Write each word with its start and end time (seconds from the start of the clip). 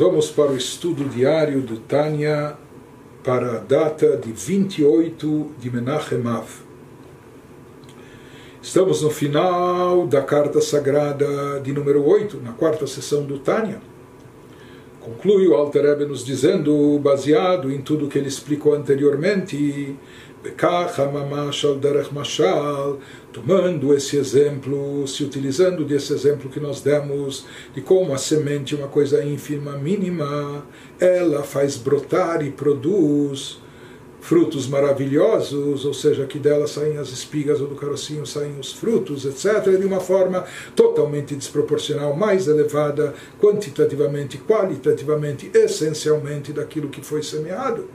vamos 0.00 0.30
para 0.30 0.50
o 0.50 0.56
estudo 0.56 1.04
diário 1.10 1.60
do 1.60 1.76
Tânia 1.76 2.56
para 3.22 3.56
a 3.56 3.58
data 3.58 4.16
de 4.16 4.32
28 4.32 5.50
de 5.58 5.70
Menachem 5.70 6.26
Av. 6.26 6.48
Estamos 8.62 9.02
no 9.02 9.10
final 9.10 10.06
da 10.06 10.22
carta 10.22 10.58
sagrada 10.62 11.60
de 11.62 11.70
número 11.74 12.02
8, 12.02 12.40
na 12.42 12.54
quarta 12.54 12.86
sessão 12.86 13.24
do 13.24 13.40
Tânia. 13.40 13.78
Conclui 15.00 15.46
o 15.46 15.54
Alter 15.54 15.84
Rebbe 15.84 16.06
nos 16.06 16.24
dizendo, 16.24 16.98
baseado 17.00 17.70
em 17.70 17.82
tudo 17.82 18.08
que 18.08 18.16
ele 18.16 18.28
explicou 18.28 18.72
anteriormente, 18.72 19.94
tomando 23.30 23.94
esse 23.94 24.16
exemplo, 24.16 25.06
se 25.06 25.22
utilizando 25.22 25.84
desse 25.84 26.12
exemplo 26.12 26.48
que 26.48 26.58
nós 26.58 26.80
demos, 26.80 27.46
de 27.74 27.82
como 27.82 28.14
a 28.14 28.18
semente, 28.18 28.74
uma 28.74 28.88
coisa 28.88 29.22
ínfima, 29.22 29.72
mínima, 29.72 30.64
ela 30.98 31.42
faz 31.42 31.76
brotar 31.76 32.42
e 32.44 32.50
produz 32.50 33.58
frutos 34.20 34.66
maravilhosos, 34.66 35.84
ou 35.84 35.94
seja, 35.94 36.26
que 36.26 36.38
dela 36.38 36.66
saem 36.66 36.98
as 36.98 37.08
espigas 37.08 37.60
ou 37.60 37.66
do 37.66 37.74
carocinho 37.74 38.26
saem 38.26 38.58
os 38.58 38.72
frutos, 38.72 39.24
etc., 39.24 39.78
de 39.78 39.84
uma 39.84 40.00
forma 40.00 40.44
totalmente 40.76 41.34
desproporcional, 41.34 42.14
mais 42.14 42.46
elevada, 42.46 43.14
quantitativamente, 43.40 44.38
qualitativamente, 44.38 45.50
essencialmente 45.54 46.52
daquilo 46.52 46.88
que 46.88 47.02
foi 47.02 47.22
semeado. 47.22 47.88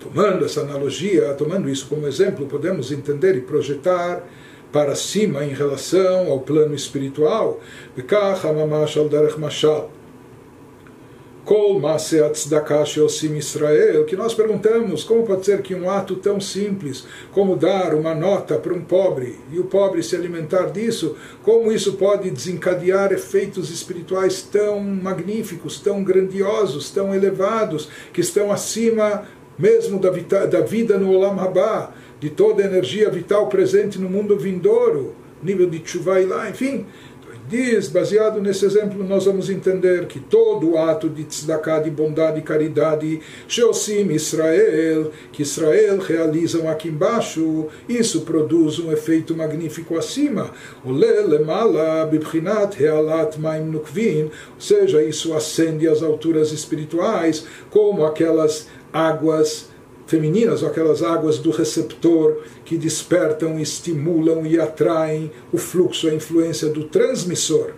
Tomando 0.00 0.46
essa 0.46 0.62
analogia, 0.62 1.34
tomando 1.34 1.68
isso 1.68 1.86
como 1.86 2.06
exemplo, 2.06 2.46
podemos 2.46 2.90
entender 2.90 3.36
e 3.36 3.42
projetar 3.42 4.24
para 4.72 4.94
cima 4.94 5.44
em 5.44 5.52
relação 5.52 6.30
ao 6.30 6.40
plano 6.40 6.74
espiritual. 6.74 7.60
Israel, 13.36 14.04
que 14.04 14.14
nós 14.14 14.34
perguntamos 14.34 15.02
como 15.02 15.26
pode 15.26 15.44
ser 15.44 15.60
que 15.62 15.74
um 15.74 15.90
ato 15.90 16.14
tão 16.14 16.40
simples 16.40 17.04
como 17.32 17.56
dar 17.56 17.92
uma 17.92 18.14
nota 18.14 18.56
para 18.56 18.72
um 18.72 18.82
pobre 18.82 19.36
e 19.50 19.58
o 19.58 19.64
pobre 19.64 20.00
se 20.02 20.14
alimentar 20.14 20.66
disso, 20.66 21.16
como 21.42 21.72
isso 21.72 21.94
pode 21.94 22.30
desencadear 22.30 23.12
efeitos 23.12 23.68
espirituais 23.68 24.42
tão 24.42 24.80
magníficos, 24.80 25.80
tão 25.80 26.04
grandiosos, 26.04 26.90
tão 26.90 27.12
elevados, 27.12 27.88
que 28.12 28.20
estão 28.20 28.52
acima 28.52 29.26
mesmo 29.60 29.98
da, 29.98 30.10
vita, 30.10 30.46
da 30.46 30.60
vida 30.60 30.96
no 30.96 31.12
Olam 31.12 31.36
Rabá, 31.36 31.92
de 32.18 32.30
toda 32.30 32.62
a 32.62 32.66
energia 32.66 33.10
vital 33.10 33.48
presente 33.48 33.98
no 33.98 34.08
mundo 34.08 34.38
vindouro, 34.38 35.14
nível 35.42 35.68
de 35.68 35.78
Tchuvai 35.80 36.24
lá, 36.24 36.48
enfim. 36.48 36.86
Diz, 37.48 37.88
baseado 37.88 38.40
nesse 38.40 38.64
exemplo, 38.64 39.02
nós 39.02 39.24
vamos 39.24 39.50
entender 39.50 40.06
que 40.06 40.20
todo 40.20 40.78
ato 40.78 41.08
de 41.08 41.24
tzedakah, 41.24 41.80
de 41.80 41.90
bondade 41.90 42.38
e 42.38 42.42
caridade, 42.42 43.20
Sheosim 43.48 44.08
Israel, 44.12 45.10
que 45.32 45.42
Israel 45.42 45.98
realizam 45.98 46.68
aqui 46.68 46.86
embaixo, 46.86 47.66
isso 47.88 48.20
produz 48.20 48.78
um 48.78 48.92
efeito 48.92 49.36
magnífico 49.36 49.98
acima. 49.98 50.52
Ou 50.84 50.94
seja, 54.56 55.02
isso 55.02 55.34
acende 55.34 55.88
as 55.88 56.04
alturas 56.04 56.52
espirituais, 56.52 57.44
como 57.68 58.04
aquelas 58.04 58.68
águas 58.92 59.70
femininas, 60.10 60.62
ou 60.64 60.68
aquelas 60.68 61.04
águas 61.04 61.38
do 61.38 61.52
receptor 61.52 62.42
que 62.64 62.76
despertam, 62.76 63.60
estimulam 63.60 64.44
e 64.44 64.58
atraem 64.58 65.30
o 65.52 65.56
fluxo, 65.56 66.08
a 66.08 66.14
influência 66.14 66.68
do 66.68 66.84
transmissor. 66.84 67.74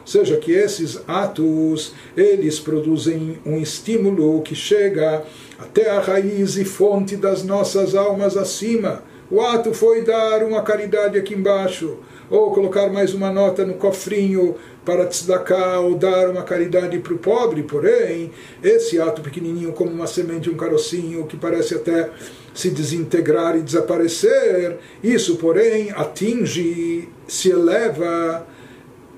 Ou 0.00 0.06
seja, 0.06 0.36
que 0.38 0.50
esses 0.50 1.00
atos, 1.06 1.94
eles 2.16 2.58
produzem 2.58 3.38
um 3.46 3.56
estímulo 3.56 4.42
que 4.42 4.56
chega 4.56 5.22
até 5.56 5.90
a 5.90 6.00
raiz 6.00 6.56
e 6.56 6.64
fonte 6.64 7.16
das 7.16 7.44
nossas 7.44 7.94
almas 7.94 8.36
acima. 8.36 9.04
O 9.30 9.40
ato 9.40 9.72
foi 9.72 10.02
dar 10.02 10.42
uma 10.42 10.62
caridade 10.62 11.16
aqui 11.16 11.34
embaixo, 11.34 11.98
ou 12.32 12.50
colocar 12.50 12.88
mais 12.88 13.12
uma 13.12 13.30
nota 13.30 13.62
no 13.62 13.74
cofrinho 13.74 14.56
para 14.86 15.06
tzedakah 15.06 15.80
ou 15.80 15.94
dar 15.94 16.30
uma 16.30 16.42
caridade 16.42 16.98
para 16.98 17.12
o 17.12 17.18
pobre, 17.18 17.62
porém, 17.62 18.32
esse 18.64 18.98
ato 18.98 19.20
pequenininho 19.20 19.72
como 19.72 19.90
uma 19.90 20.06
semente, 20.06 20.48
um 20.48 20.56
carocinho, 20.56 21.26
que 21.26 21.36
parece 21.36 21.74
até 21.74 22.08
se 22.54 22.70
desintegrar 22.70 23.54
e 23.54 23.60
desaparecer, 23.60 24.78
isso, 25.04 25.36
porém, 25.36 25.90
atinge, 25.90 27.06
se 27.28 27.50
eleva 27.50 28.46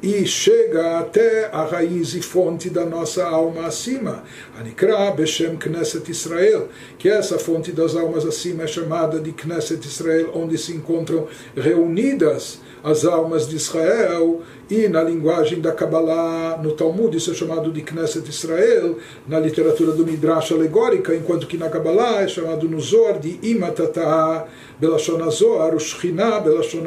e 0.04 0.26
chega 0.26 0.98
até 0.98 1.47
a 1.50 1.65
raiz 1.65 2.12
e 2.12 2.20
fonte 2.20 2.69
da 2.69 2.84
nossa 2.84 3.25
alma 3.25 3.66
acima. 3.66 4.22
Anikra 4.60 5.10
Beshem 5.12 5.56
Knesset 5.56 6.10
Israel, 6.10 6.69
que 6.98 7.09
essa 7.09 7.38
fonte 7.38 7.72
das 7.72 7.97
almas 7.97 8.26
acima 8.26 8.65
é 8.65 8.66
chamada 8.66 9.19
de 9.19 9.32
Knesset 9.32 9.82
Israel, 9.88 10.31
onde 10.34 10.59
se 10.59 10.72
encontram 10.72 11.26
reunidas 11.56 12.60
as 12.82 13.06
almas 13.06 13.48
de 13.48 13.56
Israel, 13.56 14.42
e 14.69 14.88
na 14.88 15.03
linguagem 15.03 15.59
da 15.59 15.72
Kabbalah, 15.72 16.60
no 16.62 16.72
Talmud, 16.72 17.16
isso 17.16 17.31
é 17.31 17.34
chamado 17.34 17.72
de 17.72 17.81
Knesset 17.81 18.28
Israel, 18.28 18.98
na 19.26 19.41
literatura 19.41 19.92
do 19.92 20.04
Midrash 20.04 20.53
alegórica, 20.53 21.15
enquanto 21.15 21.47
que 21.47 21.56
na 21.56 21.71
Kabbalah 21.71 22.21
é 22.21 22.28
chamado 22.28 22.69
no 22.69 22.78
Zohar 22.78 23.19
de 23.19 23.38
Imatata, 23.42 24.47
Belashon 24.78 25.25
Azohar, 25.25 25.75
o 25.75 26.42
Belashon 26.42 26.84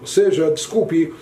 ou 0.00 0.06
seja, 0.06 0.50
desculpe, 0.50 1.14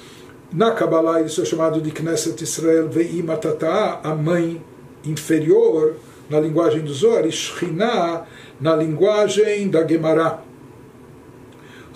na 0.52 0.70
Kabbalah 0.72 1.20
isso 1.22 1.42
é 1.42 1.44
chamado 1.44 1.80
de 1.80 1.90
Knesset 1.90 2.42
Israel, 2.42 2.88
Veimatata, 2.88 4.00
a 4.02 4.14
mãe 4.14 4.62
inferior, 5.04 5.96
na 6.28 6.40
linguagem 6.40 6.82
do 6.82 6.92
Zohar, 6.92 7.26
e 7.26 7.32
Shechina, 7.32 8.26
na 8.60 8.76
linguagem 8.76 9.68
da 9.68 9.86
Gemara 9.86 10.48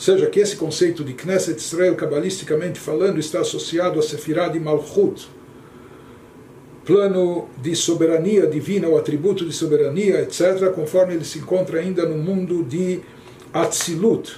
seja, 0.02 0.26
que 0.26 0.40
esse 0.40 0.56
conceito 0.56 1.04
de 1.04 1.12
Knesset 1.12 1.58
Israel, 1.60 1.94
cabalisticamente 1.94 2.80
falando, 2.80 3.20
está 3.20 3.40
associado 3.40 4.00
a 4.00 4.02
Sefirah 4.02 4.48
de 4.48 4.58
Malchut, 4.58 5.28
plano 6.84 7.48
de 7.58 7.76
soberania 7.76 8.48
divina, 8.48 8.88
o 8.88 8.98
atributo 8.98 9.44
de 9.44 9.52
soberania, 9.52 10.20
etc., 10.22 10.72
conforme 10.74 11.14
ele 11.14 11.24
se 11.24 11.38
encontra 11.38 11.78
ainda 11.78 12.04
no 12.04 12.19
mundo 12.19 12.64
de 12.64 13.00
Atzilut, 13.52 14.36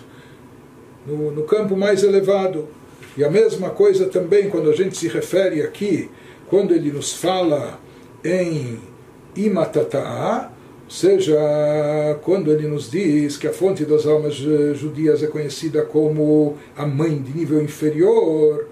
no, 1.06 1.30
no 1.30 1.44
campo 1.44 1.74
mais 1.76 2.02
elevado. 2.02 2.68
E 3.16 3.24
a 3.24 3.30
mesma 3.30 3.70
coisa 3.70 4.06
também 4.06 4.50
quando 4.50 4.70
a 4.70 4.74
gente 4.74 4.96
se 4.96 5.08
refere 5.08 5.62
aqui, 5.62 6.10
quando 6.48 6.74
ele 6.74 6.90
nos 6.90 7.12
fala 7.12 7.80
em 8.24 8.78
Imatata'a, 9.36 10.50
seja, 10.88 11.36
quando 12.22 12.52
ele 12.52 12.66
nos 12.66 12.90
diz 12.90 13.36
que 13.36 13.46
a 13.46 13.52
fonte 13.52 13.84
das 13.84 14.06
almas 14.06 14.34
judias 14.34 15.22
é 15.22 15.26
conhecida 15.26 15.82
como 15.82 16.56
a 16.76 16.86
mãe 16.86 17.20
de 17.20 17.36
nível 17.36 17.62
inferior, 17.62 18.68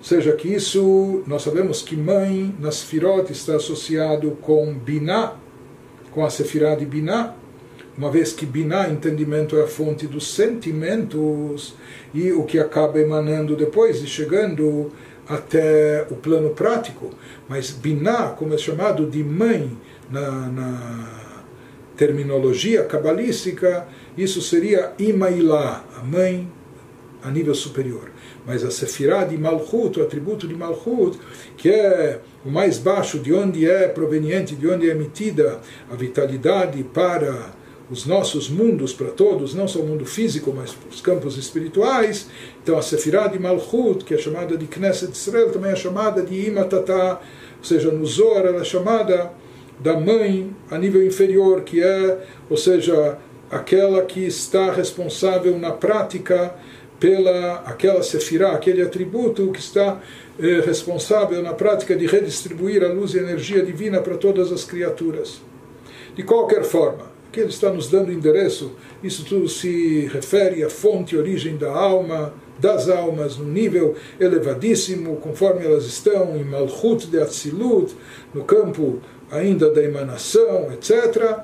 seja 0.00 0.32
que 0.32 0.48
isso, 0.48 1.22
nós 1.26 1.42
sabemos 1.42 1.82
que 1.82 1.96
mãe 1.96 2.54
na 2.58 2.72
Sefirot 2.72 3.30
está 3.30 3.56
associado 3.56 4.32
com 4.40 4.74
Binah, 4.74 5.36
com 6.10 6.24
a 6.24 6.30
Sefirah 6.30 6.74
de 6.74 6.84
Binah, 6.84 7.34
uma 7.96 8.10
vez 8.10 8.32
que 8.32 8.46
Binah, 8.46 8.88
entendimento, 8.88 9.56
é 9.56 9.62
a 9.62 9.66
fonte 9.66 10.06
dos 10.06 10.34
sentimentos 10.34 11.74
e 12.14 12.32
o 12.32 12.44
que 12.44 12.58
acaba 12.58 12.98
emanando 12.98 13.54
depois 13.54 14.02
e 14.02 14.06
chegando 14.06 14.90
até 15.28 16.06
o 16.10 16.16
plano 16.16 16.50
prático. 16.50 17.10
Mas 17.48 17.70
Binah, 17.70 18.30
como 18.30 18.54
é 18.54 18.58
chamado 18.58 19.06
de 19.06 19.22
mãe 19.22 19.76
na, 20.10 20.30
na 20.48 21.22
terminologia 21.96 22.82
cabalística, 22.84 23.86
isso 24.16 24.40
seria 24.40 24.92
Imailá, 24.98 25.84
a 25.96 26.02
mãe 26.02 26.50
a 27.22 27.30
nível 27.30 27.54
superior. 27.54 28.10
Mas 28.44 28.64
a 28.64 28.70
Sefirah 28.70 29.24
de 29.24 29.38
Malchut, 29.38 30.00
o 30.00 30.02
atributo 30.02 30.48
de 30.48 30.54
Malchut, 30.54 31.18
que 31.56 31.70
é 31.70 32.20
o 32.44 32.50
mais 32.50 32.78
baixo, 32.78 33.18
de 33.18 33.32
onde 33.32 33.68
é 33.68 33.86
proveniente, 33.86 34.56
de 34.56 34.66
onde 34.66 34.88
é 34.88 34.92
emitida 34.92 35.60
a 35.90 35.94
vitalidade 35.94 36.82
para 36.82 37.61
os 37.92 38.06
nossos 38.06 38.48
mundos, 38.48 38.94
para 38.94 39.08
todos, 39.08 39.54
não 39.54 39.68
só 39.68 39.80
o 39.80 39.86
mundo 39.86 40.06
físico, 40.06 40.50
mas 40.56 40.74
os 40.90 41.02
campos 41.02 41.36
espirituais. 41.36 42.26
Então 42.62 42.78
a 42.78 42.82
Sefirah 42.82 43.28
de 43.28 43.38
Malchut, 43.38 44.02
que 44.02 44.14
é 44.14 44.18
chamada 44.18 44.56
de 44.56 44.66
Knesset 44.66 45.12
Israel, 45.12 45.50
também 45.52 45.72
é 45.72 45.76
chamada 45.76 46.22
de 46.22 46.46
Imatata, 46.46 47.20
ou 47.58 47.64
seja, 47.64 47.90
no 47.90 48.06
Zohar 48.06 48.46
ela 48.46 48.62
é 48.62 48.64
chamada 48.64 49.30
da 49.78 49.94
mãe 49.94 50.50
a 50.70 50.78
nível 50.78 51.06
inferior, 51.06 51.60
que 51.60 51.82
é, 51.82 52.26
ou 52.48 52.56
seja, 52.56 53.18
aquela 53.50 54.02
que 54.06 54.24
está 54.24 54.72
responsável 54.72 55.58
na 55.58 55.72
prática 55.72 56.54
pela 56.98 57.56
aquela 57.66 58.02
sefirá, 58.02 58.52
aquele 58.52 58.80
atributo 58.80 59.50
que 59.52 59.60
está 59.60 60.00
eh, 60.38 60.62
responsável 60.64 61.42
na 61.42 61.52
prática 61.52 61.94
de 61.94 62.06
redistribuir 62.06 62.82
a 62.82 62.88
luz 62.88 63.12
e 63.12 63.18
a 63.18 63.22
energia 63.22 63.62
divina 63.62 64.00
para 64.00 64.16
todas 64.16 64.50
as 64.50 64.64
criaturas. 64.64 65.42
De 66.14 66.22
qualquer 66.22 66.62
forma, 66.62 67.11
que 67.32 67.40
ele 67.40 67.48
está 67.48 67.72
nos 67.72 67.88
dando 67.88 68.12
endereço, 68.12 68.72
isso 69.02 69.24
tudo 69.24 69.48
se 69.48 70.06
refere 70.12 70.62
à 70.62 70.68
fonte, 70.68 71.16
origem 71.16 71.56
da 71.56 71.72
alma, 71.72 72.34
das 72.58 72.88
almas, 72.88 73.36
no 73.38 73.46
nível 73.46 73.94
elevadíssimo, 74.20 75.16
conforme 75.16 75.64
elas 75.64 75.86
estão 75.86 76.36
em 76.36 76.44
Malchut 76.44 77.06
de 77.06 77.18
Atzilut, 77.18 77.94
no 78.34 78.44
campo 78.44 79.00
ainda 79.30 79.70
da 79.70 79.82
emanação, 79.82 80.70
etc. 80.72 81.40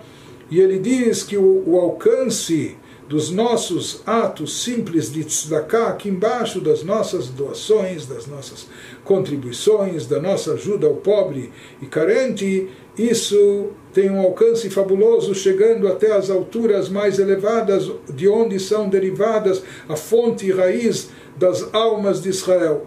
E 0.51 0.61
ele 0.61 0.79
diz 0.79 1.23
que 1.23 1.37
o, 1.37 1.65
o 1.67 1.81
alcance 1.81 2.77
dos 3.09 3.31
nossos 3.31 4.03
atos 4.07 4.63
simples 4.63 5.11
de 5.11 5.25
tzedakah, 5.25 5.89
aqui 5.89 6.11
embaixo 6.11 6.61
das 6.61 6.83
nossas 6.83 7.29
doações, 7.29 8.05
das 8.05 8.27
nossas 8.27 8.69
contribuições, 9.03 10.07
da 10.07 10.21
nossa 10.21 10.53
ajuda 10.53 10.87
ao 10.87 10.97
pobre 10.97 11.51
e 11.81 11.87
carente, 11.87 12.69
isso 12.99 13.71
tem 13.93 14.11
um 14.11 14.21
alcance 14.21 14.69
fabuloso, 14.69 15.35
chegando 15.35 15.87
até 15.87 16.13
as 16.13 16.31
alturas 16.31 16.89
mais 16.89 17.19
elevadas, 17.19 17.91
de 18.13 18.29
onde 18.29 18.59
são 18.59 18.89
derivadas 18.89 19.63
a 19.89 19.97
fonte 19.97 20.47
e 20.47 20.53
raiz 20.53 21.11
das 21.37 21.73
almas 21.73 22.21
de 22.21 22.29
Israel. 22.29 22.87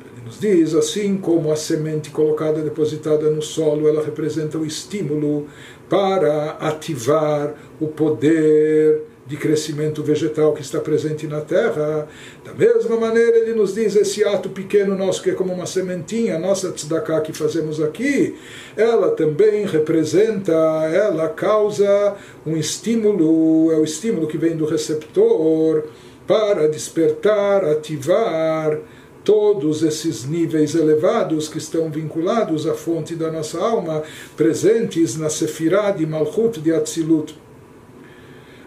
Ele 0.00 0.26
nos 0.26 0.38
diz, 0.38 0.74
assim 0.74 1.16
como 1.16 1.50
a 1.50 1.56
semente 1.56 2.10
colocada, 2.10 2.60
depositada 2.60 3.30
no 3.30 3.40
solo, 3.40 3.88
ela 3.88 4.04
representa 4.04 4.58
o 4.58 4.66
estímulo 4.66 5.46
para 5.88 6.50
ativar 6.60 7.54
o 7.80 7.88
poder 7.88 9.11
de 9.26 9.36
crescimento 9.36 10.02
vegetal 10.02 10.52
que 10.52 10.62
está 10.62 10.80
presente 10.80 11.26
na 11.26 11.40
terra. 11.40 12.08
Da 12.44 12.52
mesma 12.52 12.96
maneira, 12.96 13.38
ele 13.38 13.54
nos 13.54 13.74
diz 13.74 13.94
esse 13.94 14.24
ato 14.24 14.48
pequeno 14.48 14.96
nosso, 14.96 15.22
que 15.22 15.30
é 15.30 15.34
como 15.34 15.52
uma 15.52 15.66
sementinha, 15.66 16.38
nossa 16.38 16.72
tzedakah 16.72 17.20
que 17.20 17.32
fazemos 17.32 17.80
aqui, 17.80 18.36
ela 18.76 19.10
também 19.12 19.64
representa, 19.64 20.52
ela 20.52 21.28
causa 21.28 22.16
um 22.44 22.56
estímulo, 22.56 23.70
é 23.72 23.76
o 23.76 23.84
estímulo 23.84 24.26
que 24.26 24.38
vem 24.38 24.56
do 24.56 24.64
receptor 24.64 25.84
para 26.26 26.68
despertar, 26.68 27.64
ativar 27.64 28.78
todos 29.24 29.84
esses 29.84 30.24
níveis 30.24 30.74
elevados 30.74 31.48
que 31.48 31.58
estão 31.58 31.88
vinculados 31.90 32.66
à 32.66 32.74
fonte 32.74 33.14
da 33.14 33.30
nossa 33.30 33.60
alma, 33.60 34.02
presentes 34.36 35.16
na 35.16 35.30
Sefirah 35.30 35.92
de 35.92 36.04
Malchut 36.04 36.60
de 36.60 36.72
Atzilut. 36.72 37.41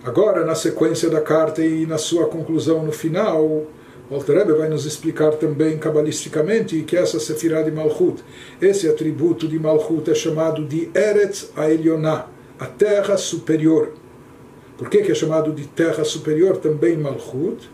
Agora, 0.05 0.45
na 0.45 0.53
sequência 0.53 1.09
da 1.09 1.19
carta 1.19 1.65
e 1.65 1.87
na 1.87 1.97
sua 1.97 2.27
conclusão 2.27 2.85
no 2.85 2.91
final, 2.91 3.63
Walter 4.07 4.37
Rebbe 4.37 4.53
vai 4.53 4.69
nos 4.69 4.85
explicar 4.85 5.31
também 5.31 5.79
cabalisticamente 5.79 6.79
que 6.83 6.95
essa 6.95 7.19
Sefirah 7.19 7.63
de 7.63 7.71
Malchut, 7.71 8.23
esse 8.61 8.87
atributo 8.87 9.47
de 9.47 9.57
Malchut 9.57 10.11
é 10.11 10.13
chamado 10.13 10.63
de 10.63 10.91
Eretz 10.93 11.51
Aelionah, 11.55 12.27
a 12.59 12.67
terra 12.67 13.17
superior. 13.17 13.93
Por 14.77 14.91
que, 14.91 15.01
que 15.01 15.11
é 15.11 15.15
chamado 15.15 15.51
de 15.51 15.65
terra 15.65 16.03
superior 16.03 16.57
também 16.57 16.95
Malchut? 16.95 17.67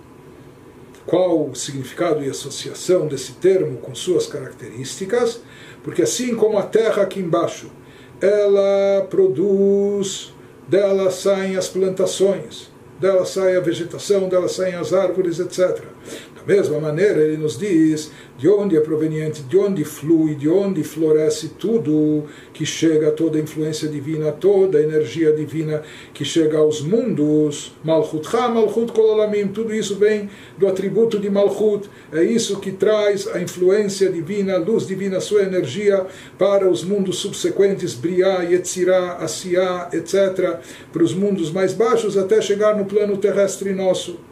Qual 1.06 1.50
o 1.50 1.54
significado 1.54 2.24
e 2.24 2.30
associação 2.30 3.08
desse 3.08 3.34
termo 3.34 3.78
com 3.80 3.94
suas 3.94 4.26
características? 4.26 5.42
Porque 5.84 6.04
assim 6.04 6.34
como 6.34 6.58
a 6.58 6.64
terra 6.64 7.02
aqui 7.02 7.20
embaixo, 7.20 7.70
ela 8.22 9.06
produz 9.10 10.32
dela 10.72 11.12
saem 11.12 11.58
as 11.58 11.68
plantações, 11.68 12.72
dela 12.98 13.26
sai 13.26 13.58
a 13.58 13.60
vegetação, 13.60 14.30
dela 14.30 14.48
saem 14.48 14.76
as 14.76 14.94
árvores, 14.94 15.38
etc. 15.38 15.84
Da 16.46 16.56
mesma 16.56 16.80
maneira, 16.80 17.22
ele 17.22 17.38
nos 17.38 17.58
diz 17.58 18.12
de 18.38 18.50
onde 18.50 18.76
é 18.76 18.80
proveniente, 18.80 19.44
de 19.44 19.58
onde 19.58 19.84
flui, 19.84 20.34
de 20.34 20.50
onde 20.50 20.84
floresce 20.84 21.50
tudo 21.50 22.24
que 22.52 22.66
chega 22.66 23.12
toda 23.12 23.38
a 23.38 23.42
influência 23.42 23.88
divina, 23.88 24.32
toda 24.32 24.80
a 24.80 24.82
energia 24.82 25.32
divina 25.32 25.84
que 26.14 26.26
chega 26.26 26.58
aos 26.58 26.82
mundos. 26.82 27.74
Malchut 27.84 28.28
Ha, 28.36 28.50
Malchut 28.50 28.92
Kololamim, 28.92 29.50
tudo 29.50 29.74
isso 29.74 29.96
vem 29.98 30.30
do 30.58 30.68
atributo 30.68 31.20
de 31.20 31.30
Malchut. 31.30 31.88
É 32.12 32.24
isso 32.24 32.60
que 32.60 32.72
traz 32.72 33.28
a 33.28 33.40
influência 33.40 34.10
divina, 34.10 34.56
a 34.56 34.58
luz 34.58 34.88
divina, 34.88 35.18
a 35.18 35.22
sua 35.22 35.44
energia 35.44 36.08
para 36.40 36.68
os 36.68 36.84
mundos 36.84 37.18
subsequentes, 37.18 37.94
Briá, 37.94 38.42
Yetzirah, 38.42 39.18
Asiá, 39.18 39.90
etc., 39.94 40.58
para 40.92 41.04
os 41.04 41.14
mundos 41.14 41.52
mais 41.52 41.74
baixos 41.74 42.18
até 42.18 42.42
chegar 42.42 42.76
no 42.76 42.86
plano 42.86 43.18
terrestre 43.18 43.74
nosso. 43.74 44.31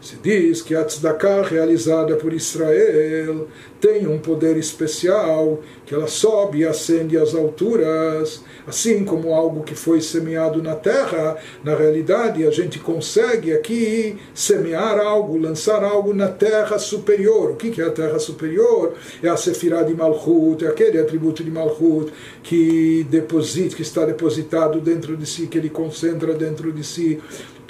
Se 0.00 0.16
diz 0.16 0.62
que 0.62 0.74
a 0.74 0.82
tzedakah 0.82 1.42
realizada 1.42 2.16
por 2.16 2.32
Israel 2.32 3.48
tem 3.78 4.06
um 4.06 4.18
poder 4.18 4.56
especial, 4.56 5.60
que 5.84 5.94
ela 5.94 6.06
sobe 6.06 6.58
e 6.58 6.66
ascende 6.66 7.18
às 7.18 7.34
alturas, 7.34 8.42
assim 8.66 9.04
como 9.04 9.34
algo 9.34 9.62
que 9.62 9.74
foi 9.74 10.00
semeado 10.00 10.62
na 10.62 10.74
terra, 10.74 11.36
na 11.62 11.74
realidade 11.74 12.46
a 12.46 12.50
gente 12.50 12.78
consegue 12.78 13.52
aqui 13.52 14.16
semear 14.34 14.98
algo, 14.98 15.38
lançar 15.38 15.84
algo 15.84 16.14
na 16.14 16.28
terra 16.28 16.78
superior. 16.78 17.50
O 17.50 17.56
que 17.56 17.80
é 17.80 17.84
a 17.84 17.90
terra 17.90 18.18
superior? 18.18 18.94
É 19.22 19.28
a 19.28 19.36
Sefirah 19.36 19.82
de 19.82 19.94
Malchut, 19.94 20.64
é 20.64 20.68
aquele 20.68 20.98
atributo 20.98 21.44
de 21.44 21.50
Malchut 21.50 22.10
que 22.42 23.06
deposita, 23.10 23.76
que 23.76 23.82
está 23.82 24.06
depositado 24.06 24.80
dentro 24.80 25.14
de 25.14 25.26
si, 25.26 25.46
que 25.46 25.58
ele 25.58 25.68
concentra 25.68 26.32
dentro 26.32 26.72
de 26.72 26.84
si 26.84 27.18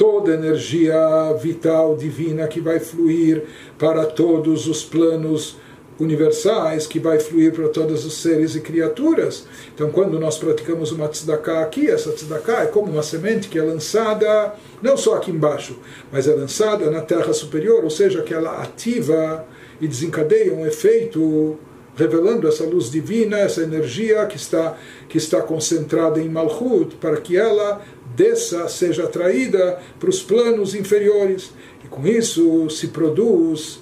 toda 0.01 0.33
a 0.33 0.35
energia 0.35 0.97
vital 1.39 1.95
divina 1.95 2.49
que 2.49 2.59
vai 2.59 2.81
fluir 2.81 3.45
para 3.79 4.07
todos 4.07 4.67
os 4.67 4.83
planos 4.83 5.59
universais, 5.99 6.87
que 6.87 6.99
vai 6.99 7.21
fluir 7.21 7.53
para 7.53 7.69
todos 7.69 8.07
os 8.07 8.15
seres 8.15 8.57
e 8.57 8.63
criaturas. 8.63 9.47
Então, 9.75 9.91
quando 9.91 10.19
nós 10.19 10.39
praticamos 10.39 10.91
uma 10.91 11.07
tzedakah 11.07 11.61
aqui, 11.61 11.87
essa 11.87 12.13
tzedakah 12.13 12.63
é 12.63 12.67
como 12.67 12.91
uma 12.91 13.03
semente 13.03 13.51
que 13.51 13.59
é 13.59 13.63
lançada, 13.63 14.55
não 14.81 14.97
só 14.97 15.17
aqui 15.17 15.31
embaixo, 15.31 15.79
mas 16.11 16.27
é 16.27 16.35
lançada 16.35 16.91
na 16.91 17.03
terra 17.03 17.35
superior, 17.35 17.85
ou 17.85 17.91
seja, 17.91 18.23
que 18.23 18.33
ela 18.33 18.63
ativa 18.63 19.45
e 19.83 19.87
desencadeia 19.87 20.55
um 20.55 20.65
efeito 20.67 21.59
revelando 21.95 22.49
essa 22.49 22.65
luz 22.65 22.91
divina, 22.91 23.39
essa 23.39 23.63
energia 23.63 24.25
que 24.25 24.39
está, 24.39 24.79
que 25.11 25.19
está 25.19 25.43
concentrada 25.43 26.19
em 26.19 26.29
Malchut, 26.31 26.97
para 26.97 27.19
que 27.19 27.37
ela 27.37 27.83
desça, 28.15 28.69
seja 28.69 29.05
atraída 29.05 29.79
para 29.99 30.11
os 30.11 30.23
planos 30.23 30.75
inferiores. 30.75 31.53
E 31.85 31.89
com 31.89 32.07
isso 32.07 32.69
se 32.71 32.89
produz 32.89 33.81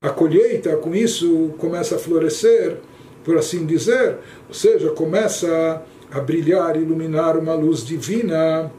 a 0.00 0.10
colheita, 0.10 0.76
com 0.76 0.94
isso 0.94 1.54
começa 1.58 1.96
a 1.96 1.98
florescer, 1.98 2.78
por 3.24 3.36
assim 3.36 3.66
dizer, 3.66 4.16
ou 4.48 4.54
seja, 4.54 4.90
começa 4.90 5.82
a 6.10 6.20
brilhar, 6.20 6.76
iluminar 6.76 7.36
uma 7.36 7.54
luz 7.54 7.84
divina 7.84 8.70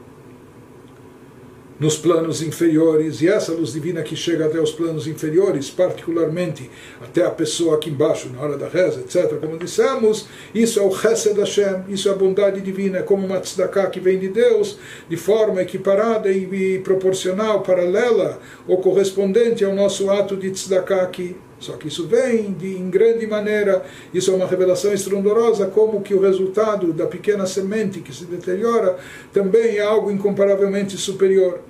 nos 1.80 1.96
planos 1.96 2.42
inferiores, 2.42 3.22
e 3.22 3.28
essa 3.28 3.52
luz 3.52 3.72
divina 3.72 4.02
que 4.02 4.14
chega 4.14 4.44
até 4.44 4.60
os 4.60 4.70
planos 4.70 5.06
inferiores, 5.06 5.70
particularmente 5.70 6.70
até 7.00 7.24
a 7.24 7.30
pessoa 7.30 7.76
aqui 7.76 7.88
embaixo, 7.88 8.28
na 8.28 8.42
hora 8.42 8.58
da 8.58 8.68
reza, 8.68 9.00
etc., 9.00 9.38
como 9.40 9.56
dissemos, 9.56 10.26
isso 10.54 10.78
é 10.78 10.82
o 10.82 10.94
Chesed 10.94 11.40
Hashem, 11.40 11.84
isso 11.88 12.10
é 12.10 12.12
a 12.12 12.14
bondade 12.14 12.60
divina, 12.60 12.98
é 12.98 13.02
como 13.02 13.26
uma 13.26 13.40
tzedakah 13.40 13.88
que 13.88 13.98
vem 13.98 14.18
de 14.18 14.28
Deus, 14.28 14.78
de 15.08 15.16
forma 15.16 15.62
equiparada 15.62 16.30
e 16.30 16.78
proporcional, 16.80 17.62
paralela 17.62 18.38
ou 18.68 18.76
correspondente 18.76 19.64
ao 19.64 19.74
nosso 19.74 20.10
ato 20.10 20.36
de 20.36 20.50
tzedakah 20.50 21.02
aqui. 21.02 21.34
Só 21.58 21.74
que 21.74 21.88
isso 21.88 22.06
vem 22.06 22.52
de, 22.52 22.78
em 22.78 22.88
grande 22.88 23.26
maneira, 23.26 23.84
isso 24.14 24.30
é 24.30 24.34
uma 24.34 24.46
revelação 24.46 24.94
estrondosa, 24.94 25.66
como 25.66 26.00
que 26.00 26.14
o 26.14 26.20
resultado 26.20 26.90
da 26.92 27.06
pequena 27.06 27.46
semente 27.46 28.00
que 28.00 28.14
se 28.14 28.24
deteriora 28.24 28.98
também 29.30 29.76
é 29.76 29.82
algo 29.82 30.10
incomparavelmente 30.10 30.96
superior. 30.96 31.60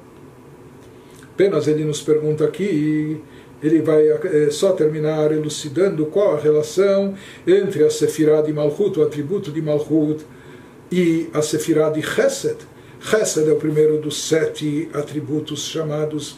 Apenas 1.41 1.67
ele 1.67 1.87
nos 1.87 2.03
pergunta 2.03 2.45
aqui, 2.45 3.19
ele 3.63 3.81
vai 3.81 4.07
é, 4.07 4.51
só 4.51 4.73
terminar 4.73 5.33
elucidando 5.33 6.05
qual 6.05 6.37
a 6.37 6.39
relação 6.39 7.15
entre 7.47 7.83
a 7.83 7.89
Sefirah 7.89 8.43
de 8.43 8.53
Malchut, 8.53 8.99
o 8.99 9.03
atributo 9.03 9.51
de 9.51 9.63
Malchut, 9.63 10.23
e 10.93 11.31
a 11.33 11.41
Sefirah 11.41 11.89
de 11.89 12.03
Chesed. 12.03 12.59
Chesed 13.01 13.49
é 13.49 13.53
o 13.53 13.57
primeiro 13.57 13.99
dos 13.99 14.23
sete 14.23 14.91
atributos 14.93 15.63
chamados 15.63 16.37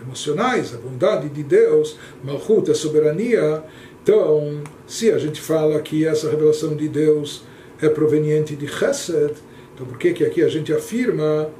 emocionais, 0.00 0.74
a 0.74 0.78
bondade 0.78 1.28
de 1.28 1.42
Deus, 1.42 1.98
Malchut, 2.24 2.70
a 2.70 2.74
soberania. 2.74 3.62
Então, 4.02 4.62
se 4.86 5.10
a 5.10 5.18
gente 5.18 5.42
fala 5.42 5.78
que 5.82 6.06
essa 6.06 6.30
revelação 6.30 6.74
de 6.74 6.88
Deus 6.88 7.42
é 7.82 7.88
proveniente 7.90 8.56
de 8.56 8.66
Chesed, 8.66 9.34
então 9.74 9.86
por 9.86 9.98
que, 9.98 10.14
que 10.14 10.24
aqui 10.24 10.42
a 10.42 10.48
gente 10.48 10.72
afirma 10.72 11.50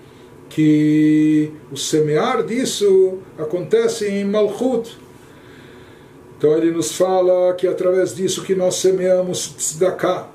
que 0.48 1.52
o 1.70 1.76
semear 1.76 2.42
disso 2.42 3.18
acontece 3.38 4.08
em 4.08 4.24
Malchut. 4.24 4.96
Então 6.36 6.56
ele 6.56 6.70
nos 6.70 6.92
fala 6.92 7.52
que 7.54 7.66
através 7.66 8.14
disso 8.14 8.42
que 8.42 8.54
nós 8.54 8.76
semeamos 8.76 9.48
tzedakah. 9.56 10.28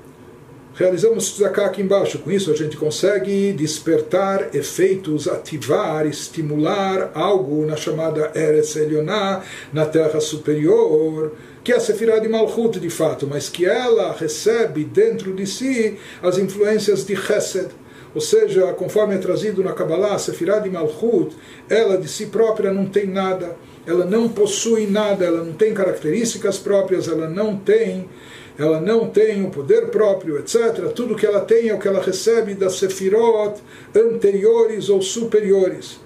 Realizamos 0.74 1.32
tzedakah 1.32 1.66
aqui 1.66 1.82
embaixo. 1.82 2.18
Com 2.18 2.30
isso 2.30 2.50
a 2.50 2.54
gente 2.54 2.76
consegue 2.76 3.52
despertar 3.52 4.54
efeitos, 4.54 5.26
ativar, 5.26 6.06
estimular 6.06 7.10
algo 7.14 7.64
na 7.64 7.76
chamada 7.76 8.32
Eretz 8.34 8.76
Elioná, 8.76 9.42
na 9.72 9.86
terra 9.86 10.20
superior, 10.20 11.32
que 11.62 11.72
é 11.72 11.76
a 11.76 11.80
Sefirah 11.80 12.18
de 12.18 12.28
Malchut 12.28 12.78
de 12.78 12.90
fato, 12.90 13.26
mas 13.26 13.48
que 13.48 13.64
ela 13.64 14.12
recebe 14.12 14.84
dentro 14.84 15.32
de 15.32 15.46
si 15.46 15.96
as 16.22 16.36
influências 16.38 17.06
de 17.06 17.16
Chesed 17.16 17.70
ou 18.14 18.20
seja, 18.20 18.72
conforme 18.74 19.14
é 19.14 19.18
trazido 19.18 19.62
na 19.62 19.72
Kabbalah, 19.72 20.18
Sefirah 20.18 20.60
de 20.60 20.70
Malchut, 20.70 21.34
ela 21.68 21.98
de 21.98 22.08
si 22.08 22.26
própria 22.26 22.72
não 22.72 22.86
tem 22.86 23.06
nada. 23.06 23.56
ela 23.86 24.06
não 24.06 24.28
possui 24.28 24.86
nada, 24.86 25.24
ela 25.24 25.44
não 25.44 25.52
tem 25.52 25.74
características 25.74 26.58
próprias, 26.58 27.08
ela 27.08 27.28
não 27.28 27.56
tem 27.56 28.08
ela 28.56 28.80
não 28.80 29.08
tem 29.08 29.44
o 29.44 29.50
poder 29.50 29.88
próprio, 29.88 30.38
etc. 30.38 30.88
Tudo 30.94 31.16
que 31.16 31.26
ela 31.26 31.40
tem 31.40 31.70
é 31.70 31.74
o 31.74 31.78
que 31.78 31.88
ela 31.88 32.00
recebe 32.00 32.54
das 32.54 32.74
sefirot 32.74 33.60
anteriores 33.94 34.88
ou 34.88 35.02
superiores. 35.02 35.98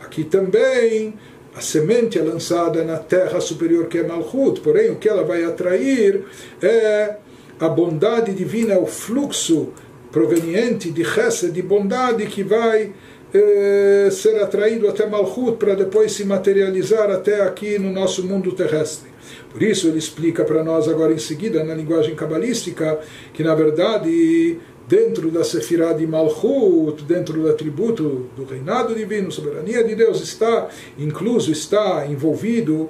Aqui 0.00 0.22
também 0.22 1.14
a 1.54 1.60
semente 1.60 2.18
é 2.18 2.22
lançada 2.22 2.84
na 2.84 2.98
terra 2.98 3.40
superior 3.40 3.86
que 3.86 3.98
é 3.98 4.06
Malchut, 4.06 4.60
porém 4.60 4.90
o 4.90 4.96
que 4.96 5.08
ela 5.08 5.24
vai 5.24 5.42
atrair 5.42 6.22
é 6.62 7.16
a 7.58 7.68
bondade 7.68 8.32
divina, 8.32 8.74
é 8.74 8.78
o 8.78 8.86
fluxo 8.86 9.72
proveniente 10.16 10.90
de 10.90 11.04
Chesed, 11.04 11.52
de 11.52 11.60
bondade 11.60 12.24
que 12.24 12.42
vai 12.42 12.90
eh, 13.34 14.08
ser 14.10 14.40
atraído 14.42 14.88
até 14.88 15.06
Malchut 15.06 15.58
para 15.58 15.74
depois 15.74 16.10
se 16.12 16.24
materializar 16.24 17.10
até 17.10 17.42
aqui 17.42 17.78
no 17.78 17.92
nosso 17.92 18.26
mundo 18.26 18.52
terrestre. 18.52 19.10
Por 19.52 19.62
isso 19.62 19.88
ele 19.88 19.98
explica 19.98 20.42
para 20.42 20.64
nós 20.64 20.88
agora 20.88 21.12
em 21.12 21.18
seguida, 21.18 21.62
na 21.62 21.74
linguagem 21.74 22.14
cabalística, 22.14 22.98
que 23.34 23.44
na 23.44 23.54
verdade 23.54 24.58
dentro 24.88 25.30
da 25.30 25.44
Sefirah 25.44 25.92
de 25.92 26.06
Malchut, 26.06 27.04
dentro 27.04 27.42
do 27.42 27.50
atributo 27.50 28.24
do 28.34 28.46
reinado 28.46 28.94
divino, 28.94 29.30
soberania 29.30 29.84
de 29.84 29.94
Deus, 29.94 30.22
está 30.22 30.70
incluso, 30.96 31.52
está 31.52 32.06
envolvido, 32.06 32.88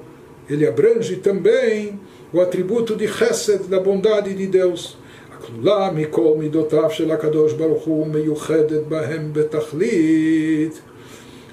ele 0.49 0.65
abrange 0.65 1.17
também 1.17 1.99
o 2.33 2.41
atributo 2.41 2.95
de 2.95 3.09
Chesed, 3.09 3.65
da 3.65 3.81
bondade 3.81 4.33
de 4.33 4.47
Deus. 4.47 4.97
הכלולה 5.36 5.92
מכל 5.96 6.34
מידותיו 6.38 6.92
של 6.92 7.12
הקדוש 7.12 7.54
ברוך 7.54 7.84
הוא 7.84 8.08
מיוחדת 8.08 8.84
בהם 8.88 9.34
בתכלית. 9.34 10.82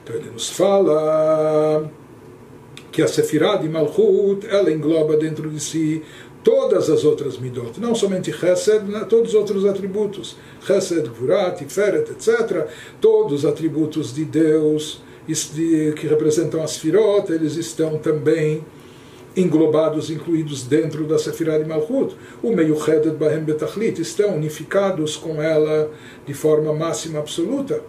Então 0.09 0.17
ele 0.17 0.31
nos 0.31 0.49
fala 0.49 1.90
que 2.90 3.02
a 3.02 3.07
Sefirah 3.07 3.57
de 3.57 3.69
Malchut, 3.69 4.47
ela 4.47 4.73
engloba 4.73 5.19
dentro 5.19 5.50
de 5.50 5.61
si 5.61 6.02
todas 6.43 6.88
as 6.88 7.05
outras 7.05 7.37
midot, 7.38 7.78
não 7.78 7.95
somente 7.95 8.33
Chesed, 8.33 8.85
né, 8.85 9.05
todos 9.05 9.31
os 9.31 9.35
outros 9.35 9.67
atributos, 9.67 10.37
Chesed, 10.67 11.07
Gurat, 11.11 11.59
Tiferet, 11.59 12.11
etc., 12.11 12.67
todos 13.00 13.45
os 13.45 13.45
atributos 13.45 14.14
de 14.14 14.25
Deus 14.25 15.02
que 15.26 16.07
representam 16.07 16.62
as 16.62 16.78
Firot, 16.78 17.31
eles 17.31 17.57
estão 17.57 17.99
também 17.99 18.64
englobados, 19.36 20.10
incluídos 20.10 20.63
dentro 20.63 21.06
da 21.06 21.18
Sefirah 21.18 21.58
de 21.58 21.66
Malchut. 21.66 22.16
O 22.42 22.52
meio 22.52 22.80
Chedet 22.80 23.16
Bahem 23.16 23.44
Betachlit 23.44 24.00
estão 24.00 24.36
unificados 24.36 25.16
com 25.16 25.42
ela 25.42 25.92
de 26.25 26.34
forma 26.34 26.74
máxima 26.74 27.20
absoluta. 27.20 27.82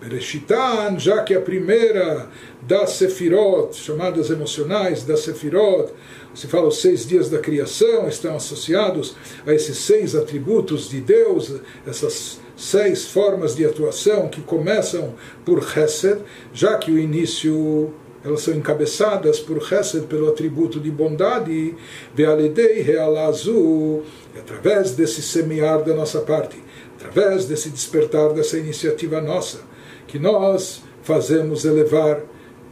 Bereshitan, 0.00 0.98
já 0.98 1.22
que 1.22 1.32
a 1.32 1.40
primeira 1.40 2.28
das 2.62 2.90
Sefirot, 2.90 3.76
chamadas 3.76 4.30
emocionais 4.30 5.04
das 5.04 5.20
Sefirot, 5.20 5.92
se 6.34 6.48
fala 6.48 6.68
os 6.68 6.80
seis 6.80 7.06
dias 7.06 7.30
da 7.30 7.38
criação, 7.38 8.08
estão 8.08 8.34
associados 8.34 9.14
a 9.46 9.54
esses 9.54 9.78
seis 9.78 10.16
atributos 10.16 10.88
de 10.88 11.00
Deus, 11.00 11.52
essas 11.86 12.40
seis 12.56 13.06
formas 13.06 13.54
de 13.54 13.64
atuação 13.64 14.28
que 14.28 14.40
começam 14.40 15.14
por 15.44 15.62
Chesed, 15.62 16.20
já 16.52 16.76
que 16.78 16.90
o 16.90 16.98
início 16.98 17.92
elas 18.24 18.42
são 18.42 18.54
encabeçadas 18.54 19.40
por 19.40 19.62
Chesed, 19.62 20.06
pelo 20.06 20.28
atributo 20.28 20.78
de 20.78 20.90
bondade, 20.90 21.74
Vealedei 22.14 22.80
Realazu, 22.80 24.02
e 24.34 24.38
através 24.38 24.92
desse 24.92 25.20
semear 25.22 25.82
da 25.82 25.94
nossa 25.94 26.20
parte, 26.20 26.56
através 26.96 27.46
desse 27.46 27.68
despertar 27.68 28.32
dessa 28.32 28.56
iniciativa 28.58 29.20
nossa, 29.20 29.60
que 30.06 30.18
nós 30.18 30.82
fazemos 31.02 31.64
elevar 31.64 32.22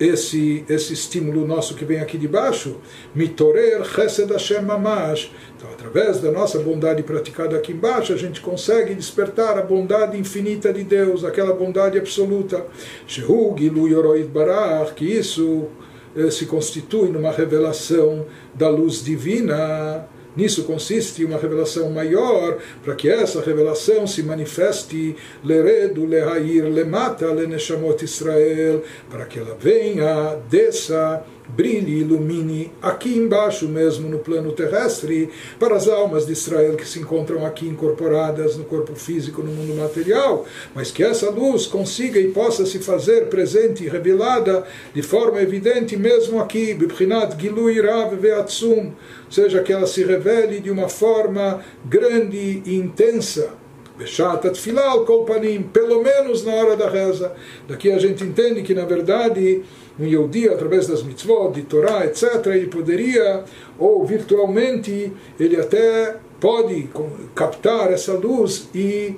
esse, 0.01 0.65
esse 0.67 0.95
estímulo 0.95 1.47
nosso 1.47 1.75
que 1.75 1.85
vem 1.85 2.01
aqui 2.01 2.17
de 2.17 2.27
baixo, 2.27 2.79
mitorer 3.15 3.85
chesed 3.85 4.33
Hashem 4.33 4.63
mamash. 4.63 5.31
Então, 5.55 5.71
através 5.71 6.21
da 6.21 6.33
nossa 6.33 6.59
bondade 6.59 7.03
praticada 7.03 7.55
aqui 7.57 7.73
embaixo, 7.73 8.15
a 8.15 8.17
gente 8.17 8.41
consegue 8.41 8.95
despertar 8.95 9.59
a 9.59 9.63
bondade 9.63 10.17
infinita 10.17 10.73
de 10.73 10.83
Deus, 10.83 11.23
aquela 11.23 11.53
bondade 11.53 11.99
absoluta. 11.99 12.67
Shehu 13.07 13.55
gilu 13.59 13.87
yoroid 13.87 14.29
barach, 14.29 14.95
que 14.95 15.05
isso 15.05 15.69
eh, 16.17 16.31
se 16.31 16.47
constitui 16.47 17.11
numa 17.11 17.31
revelação 17.31 18.25
da 18.55 18.71
luz 18.71 19.05
divina. 19.05 20.09
Nisso 20.37 20.65
consiste 20.65 21.25
uma 21.25 21.39
revelação 21.39 21.91
maior, 21.91 22.59
para 22.85 22.95
que 22.95 23.09
essa 23.09 23.41
revelação 23.41 24.07
se 24.07 24.23
manifeste 24.23 25.17
leredo, 25.45 26.07
lehair, 26.07 26.65
lemata, 26.65 27.27
leneshamot 27.33 28.05
Israel, 28.05 28.83
para 29.11 29.25
que 29.25 29.39
ela 29.39 29.57
venha, 29.61 30.37
desça 30.49 31.25
brilhe, 31.57 32.01
ilumine 32.01 32.73
aqui 32.81 33.17
embaixo 33.17 33.67
mesmo 33.69 34.09
no 34.09 34.19
plano 34.19 34.53
terrestre 34.53 35.31
para 35.59 35.77
as 35.77 35.89
almas 35.89 36.27
de 36.27 36.33
Israel 36.33 36.77
que 36.77 36.87
se 36.87 37.01
encontram 37.01 37.45
aqui 37.45 37.67
incorporadas 37.67 38.57
no 38.57 38.65
corpo 38.65 38.95
físico, 38.95 39.43
no 39.43 39.53
mundo 39.53 39.75
material, 39.75 40.47
mas 40.75 40.91
que 40.91 41.03
essa 41.03 41.31
luz 41.31 41.67
consiga 41.67 42.19
e 42.19 42.29
possa 42.29 42.65
se 42.65 42.79
fazer 42.79 43.27
presente 43.27 43.85
e 43.85 43.89
revelada 43.89 44.65
de 44.95 45.03
forma 45.03 45.41
evidente 45.41 45.97
mesmo 45.97 46.41
aqui, 46.41 46.75
Bibchinat 46.75 47.41
Gilui 47.41 47.81
Rav 47.81 48.15
Veatsum, 48.17 48.93
seja, 49.31 49.63
que 49.63 49.73
ela 49.73 49.87
se 49.87 50.05
revele 50.05 50.61
de 50.61 50.71
uma 50.71 50.89
forma 50.89 51.65
grande 51.85 52.63
e 52.65 52.75
intensa. 52.77 53.51
Beshat 53.97 54.49
Tfilal 54.51 55.05
Kolpanim, 55.05 55.63
pelo 55.63 56.03
menos 56.03 56.45
na 56.45 56.55
hora 56.55 56.75
da 56.75 56.89
reza. 56.89 57.33
Daqui 57.69 57.93
a 57.93 57.99
gente 57.99 58.25
entende 58.25 58.63
que, 58.63 58.75
na 58.75 58.87
verdade, 58.87 59.63
um 59.99 60.07
Yehudi, 60.07 60.49
através 60.49 60.87
das 60.87 61.03
mitzvot, 61.03 61.53
de 61.53 61.63
Torá, 61.63 62.07
etc., 62.07 62.47
ele 62.47 62.69
poderia, 62.69 63.45
ou 63.79 64.05
virtualmente, 64.07 65.13
ele 65.39 65.61
até 65.61 66.17
pode 66.41 66.89
captar 67.35 67.93
essa 67.93 68.15
luz 68.15 68.71
e 68.75 69.17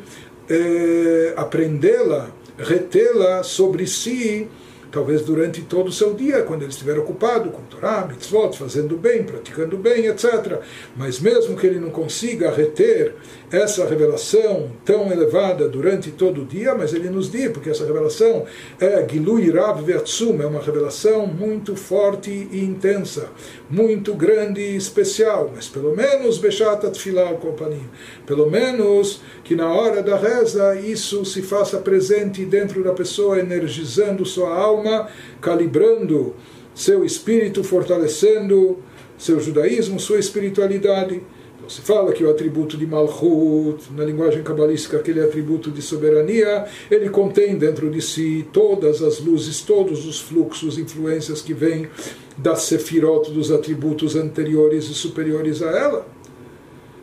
eh, 0.50 1.33
aprendê-la, 1.37 2.31
retê-la 2.59 3.45
sobre 3.45 3.87
si 3.87 4.49
talvez 4.92 5.22
durante 5.22 5.62
todo 5.62 5.88
o 5.88 5.92
seu 5.92 6.12
dia, 6.12 6.42
quando 6.42 6.62
ele 6.62 6.70
estiver 6.70 6.99
ocupado 6.99 7.50
com 7.50 7.62
Torá, 7.62 8.06
mitzvot, 8.06 8.56
fazendo 8.56 8.96
bem, 8.96 9.25
praticando 9.25 9.78
bem, 9.78 10.06
etc. 10.06 10.61
Mas 10.94 11.18
mesmo 11.18 11.56
que 11.56 11.66
ele 11.66 11.80
não 11.80 11.90
consiga 11.90 12.50
reter 12.50 13.14
essa 13.52 13.87
revelação 13.87 14.71
tão 14.82 15.12
elevada 15.12 15.68
durante 15.68 16.11
todo 16.11 16.40
o 16.40 16.44
dia, 16.47 16.75
mas 16.75 16.94
ele 16.94 17.11
nos 17.11 17.30
diz, 17.30 17.50
porque 17.50 17.68
essa 17.68 17.85
revelação 17.85 18.47
é 18.80 19.06
Gilui 19.06 19.50
Rav 19.50 19.82
Vertsum, 19.82 20.40
é 20.40 20.47
uma 20.47 20.61
revelação 20.61 21.26
muito 21.26 21.76
forte 21.76 22.30
e 22.50 22.64
intensa, 22.64 23.28
muito 23.68 24.14
grande 24.14 24.62
e 24.62 24.76
especial, 24.76 25.52
mas 25.54 25.68
pelo 25.68 25.94
menos 25.94 26.38
Beshat 26.38 26.87
Atfilah 26.87 27.35
companhia, 27.35 27.90
pelo 28.26 28.50
menos 28.50 29.21
que 29.44 29.54
na 29.54 29.71
hora 29.71 30.02
da 30.02 30.16
reza 30.16 30.75
isso 30.76 31.23
se 31.26 31.42
faça 31.42 31.76
presente 31.76 32.47
dentro 32.47 32.82
da 32.82 32.92
pessoa, 32.92 33.38
energizando 33.38 34.25
sua 34.25 34.54
alma, 34.54 35.09
calibrando 35.42 36.35
seu 36.75 37.04
espírito, 37.04 37.62
fortalecendo 37.62 38.78
seu 39.18 39.38
judaísmo, 39.38 40.00
sua 40.00 40.18
espiritualidade. 40.18 41.23
Então 41.62 41.71
se 41.71 41.81
fala 41.81 42.12
que 42.12 42.25
o 42.25 42.28
atributo 42.28 42.76
de 42.76 42.85
Malchut, 42.85 43.85
na 43.92 44.04
linguagem 44.04 44.42
cabalística, 44.42 44.97
aquele 44.97 45.21
atributo 45.21 45.71
de 45.71 45.81
soberania, 45.81 46.66
ele 46.90 47.09
contém 47.09 47.57
dentro 47.57 47.88
de 47.88 48.02
si 48.02 48.45
todas 48.52 49.00
as 49.00 49.21
luzes, 49.21 49.61
todos 49.61 50.04
os 50.04 50.21
fluxos, 50.21 50.76
influências 50.76 51.40
que 51.40 51.54
vêm 51.54 51.88
da 52.37 52.57
Sefirot, 52.57 53.31
dos 53.31 53.52
atributos 53.52 54.16
anteriores 54.16 54.87
e 54.87 54.95
superiores 54.95 55.62
a 55.62 55.71
ela. 55.71 56.07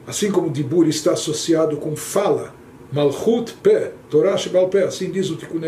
Assim 0.06 0.30
como 0.30 0.50
Dibur 0.50 0.89
está 0.89 1.13
associado 1.13 1.78
com 1.78 1.96
fala, 1.96 2.54
Malchut 2.91 3.53
Pé, 3.62 3.91
Torah 4.10 4.36
Shebal 4.36 4.69
assim 4.88 5.12
diz 5.12 5.29
o 5.29 5.36
Tikkun 5.36 5.62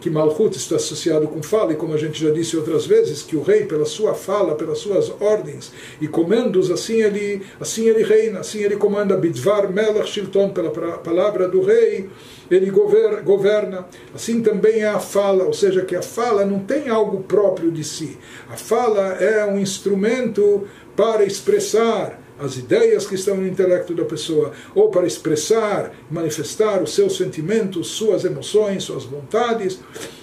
que 0.00 0.10
Malchut 0.10 0.56
está 0.56 0.76
associado 0.76 1.26
com 1.26 1.42
fala, 1.42 1.72
e 1.72 1.76
como 1.76 1.94
a 1.94 1.96
gente 1.96 2.22
já 2.22 2.30
disse 2.30 2.56
outras 2.56 2.84
vezes, 2.84 3.22
que 3.22 3.34
o 3.34 3.42
rei, 3.42 3.64
pela 3.64 3.86
sua 3.86 4.14
fala, 4.14 4.54
pelas 4.54 4.78
suas 4.78 5.10
ordens 5.20 5.72
e 6.00 6.06
comandos, 6.06 6.70
assim 6.70 7.00
ele, 7.00 7.42
assim 7.58 7.88
ele 7.88 8.02
reina, 8.02 8.40
assim 8.40 8.62
ele 8.62 8.76
comanda, 8.76 9.16
Bidvar 9.16 9.72
Melech 9.72 10.08
Shilton, 10.08 10.50
pela 10.50 10.70
palavra 10.70 11.48
do 11.48 11.62
rei, 11.62 12.10
ele 12.50 12.70
governa. 12.70 13.86
Assim 14.14 14.42
também 14.42 14.80
é 14.80 14.88
a 14.88 15.00
fala, 15.00 15.44
ou 15.44 15.54
seja, 15.54 15.82
que 15.82 15.96
a 15.96 16.02
fala 16.02 16.44
não 16.44 16.58
tem 16.60 16.88
algo 16.88 17.22
próprio 17.22 17.70
de 17.70 17.84
si. 17.84 18.18
A 18.50 18.56
fala 18.56 19.14
é 19.14 19.46
um 19.46 19.58
instrumento 19.58 20.66
para 20.94 21.24
expressar 21.24 22.20
as 22.38 22.56
ideias 22.56 23.06
que 23.06 23.14
estão 23.14 23.36
no 23.36 23.46
intelecto 23.46 23.94
da 23.94 24.04
pessoa, 24.04 24.52
ou 24.74 24.88
para 24.88 25.06
expressar, 25.06 25.92
manifestar 26.10 26.82
os 26.82 26.94
seus 26.94 27.16
sentimentos, 27.16 27.88
suas 27.88 28.24
emoções, 28.24 28.82
suas 28.82 29.04
vontades. 29.04 29.80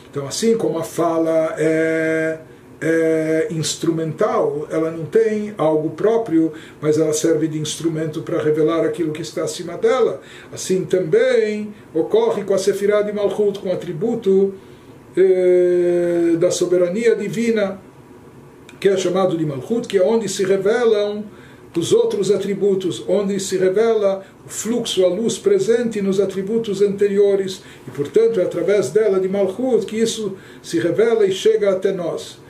Então, 0.09 0.27
assim 0.27 0.57
como 0.57 0.77
a 0.77 0.83
fala 0.83 1.55
é, 1.57 2.39
é 2.81 3.47
instrumental, 3.51 4.67
ela 4.69 4.91
não 4.91 5.05
tem 5.05 5.53
algo 5.57 5.91
próprio, 5.91 6.51
mas 6.81 6.97
ela 6.97 7.13
serve 7.13 7.47
de 7.47 7.57
instrumento 7.57 8.21
para 8.21 8.41
revelar 8.41 8.85
aquilo 8.85 9.13
que 9.13 9.21
está 9.21 9.43
acima 9.43 9.77
dela. 9.77 10.21
Assim 10.51 10.83
também 10.83 11.73
ocorre 11.93 12.43
com 12.43 12.53
a 12.53 12.57
Sefirah 12.57 13.03
de 13.03 13.13
Malchut, 13.13 13.59
com 13.59 13.69
o 13.69 13.71
atributo 13.71 14.53
eh, 15.15 16.35
da 16.37 16.51
soberania 16.51 17.15
divina 17.15 17.79
que 18.81 18.89
é 18.89 18.97
chamado 18.97 19.37
de 19.37 19.45
Malchut, 19.45 19.87
que 19.87 19.97
é 19.97 20.03
onde 20.03 20.27
se 20.27 20.43
revelam 20.43 21.23
os 21.79 21.93
outros 21.93 22.29
atributos, 22.31 23.03
onde 23.07 23.39
se 23.39 23.57
revela 23.57 24.25
o 24.45 24.49
fluxo, 24.49 25.05
a 25.05 25.07
luz 25.07 25.37
presente 25.37 26.01
nos 26.01 26.19
atributos 26.19 26.81
anteriores, 26.81 27.61
e 27.87 27.91
portanto 27.91 28.39
é 28.39 28.43
através 28.43 28.89
dela, 28.89 29.19
de 29.19 29.29
Malchut, 29.29 29.85
que 29.85 29.97
isso 29.97 30.37
se 30.61 30.79
revela 30.79 31.25
e 31.25 31.31
chega 31.31 31.71
até 31.71 31.91
nós. 31.91 32.41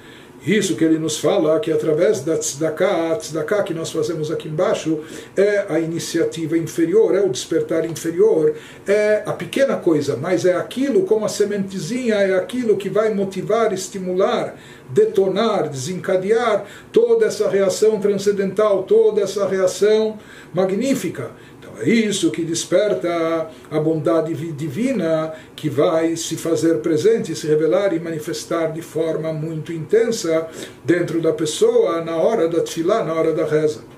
Isso 0.45 0.75
que 0.75 0.83
ele 0.83 0.97
nos 0.97 1.19
fala, 1.19 1.59
que 1.59 1.71
através 1.71 2.21
da 2.21 2.35
tzedakah, 2.35 3.11
a 3.11 3.15
tzedakah 3.15 3.61
que 3.61 3.75
nós 3.75 3.91
fazemos 3.91 4.31
aqui 4.31 4.47
embaixo, 4.47 4.99
é 5.37 5.67
a 5.69 5.79
iniciativa 5.79 6.57
inferior, 6.57 7.13
é 7.15 7.21
o 7.21 7.29
despertar 7.29 7.85
inferior, 7.85 8.55
é 8.87 9.21
a 9.23 9.33
pequena 9.33 9.77
coisa, 9.77 10.17
mas 10.19 10.43
é 10.43 10.55
aquilo 10.55 11.03
como 11.03 11.25
a 11.25 11.29
sementezinha, 11.29 12.15
é 12.15 12.33
aquilo 12.33 12.75
que 12.75 12.89
vai 12.89 13.13
motivar, 13.13 13.71
estimular, 13.71 14.57
detonar, 14.93 15.69
desencadear 15.69 16.65
toda 16.91 17.25
essa 17.25 17.49
reação 17.49 17.99
transcendental, 17.99 18.83
toda 18.83 19.21
essa 19.21 19.47
reação 19.47 20.17
magnífica. 20.53 21.31
É 21.83 21.89
isso 21.89 22.29
que 22.29 22.43
desperta 22.43 23.49
a 23.71 23.79
bondade 23.79 24.33
divina 24.51 25.33
que 25.55 25.67
vai 25.67 26.15
se 26.15 26.35
fazer 26.35 26.77
presente, 26.79 27.35
se 27.35 27.47
revelar 27.47 27.91
e 27.91 27.99
manifestar 27.99 28.71
de 28.71 28.83
forma 28.83 29.33
muito 29.33 29.73
intensa 29.73 30.47
dentro 30.85 31.19
da 31.19 31.33
pessoa 31.33 32.01
na 32.01 32.17
hora 32.17 32.47
da 32.47 32.61
tefilá, 32.61 33.03
na 33.03 33.13
hora 33.13 33.33
da 33.33 33.45
reza. 33.45 33.90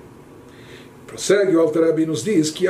Prossegue 1.06 1.54
o 1.54 1.60
Alter 1.60 2.06
nos 2.06 2.24
diz 2.24 2.50
que 2.50 2.66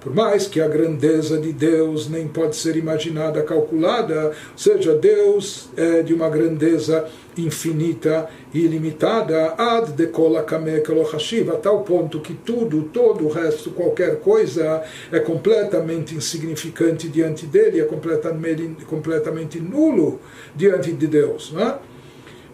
por 0.00 0.14
mais 0.14 0.46
que 0.46 0.60
a 0.60 0.68
grandeza 0.68 1.38
de 1.38 1.52
Deus 1.52 2.08
nem 2.08 2.26
pode 2.26 2.56
ser 2.56 2.76
imaginada, 2.76 3.42
calculada, 3.42 4.26
ou 4.26 4.58
seja, 4.58 4.94
Deus 4.94 5.68
é 5.76 6.02
de 6.02 6.12
uma 6.12 6.28
grandeza 6.28 7.08
infinita 7.36 8.28
e 8.52 8.60
ilimitada, 8.60 9.54
ad 9.56 9.92
dekola 9.92 10.40
a 10.40 11.56
tal 11.56 11.82
ponto 11.82 12.20
que 12.20 12.34
tudo, 12.34 12.82
todo 12.92 13.24
o 13.24 13.28
resto, 13.28 13.70
qualquer 13.70 14.20
coisa, 14.20 14.82
é 15.12 15.20
completamente 15.20 16.14
insignificante 16.14 17.08
diante 17.08 17.46
dele, 17.46 17.80
é 17.80 17.84
completamente, 17.84 18.84
completamente 18.84 19.60
nulo 19.60 20.20
diante 20.54 20.92
de 20.92 21.06
Deus. 21.06 21.52
Não 21.52 21.62
é? 21.62 21.78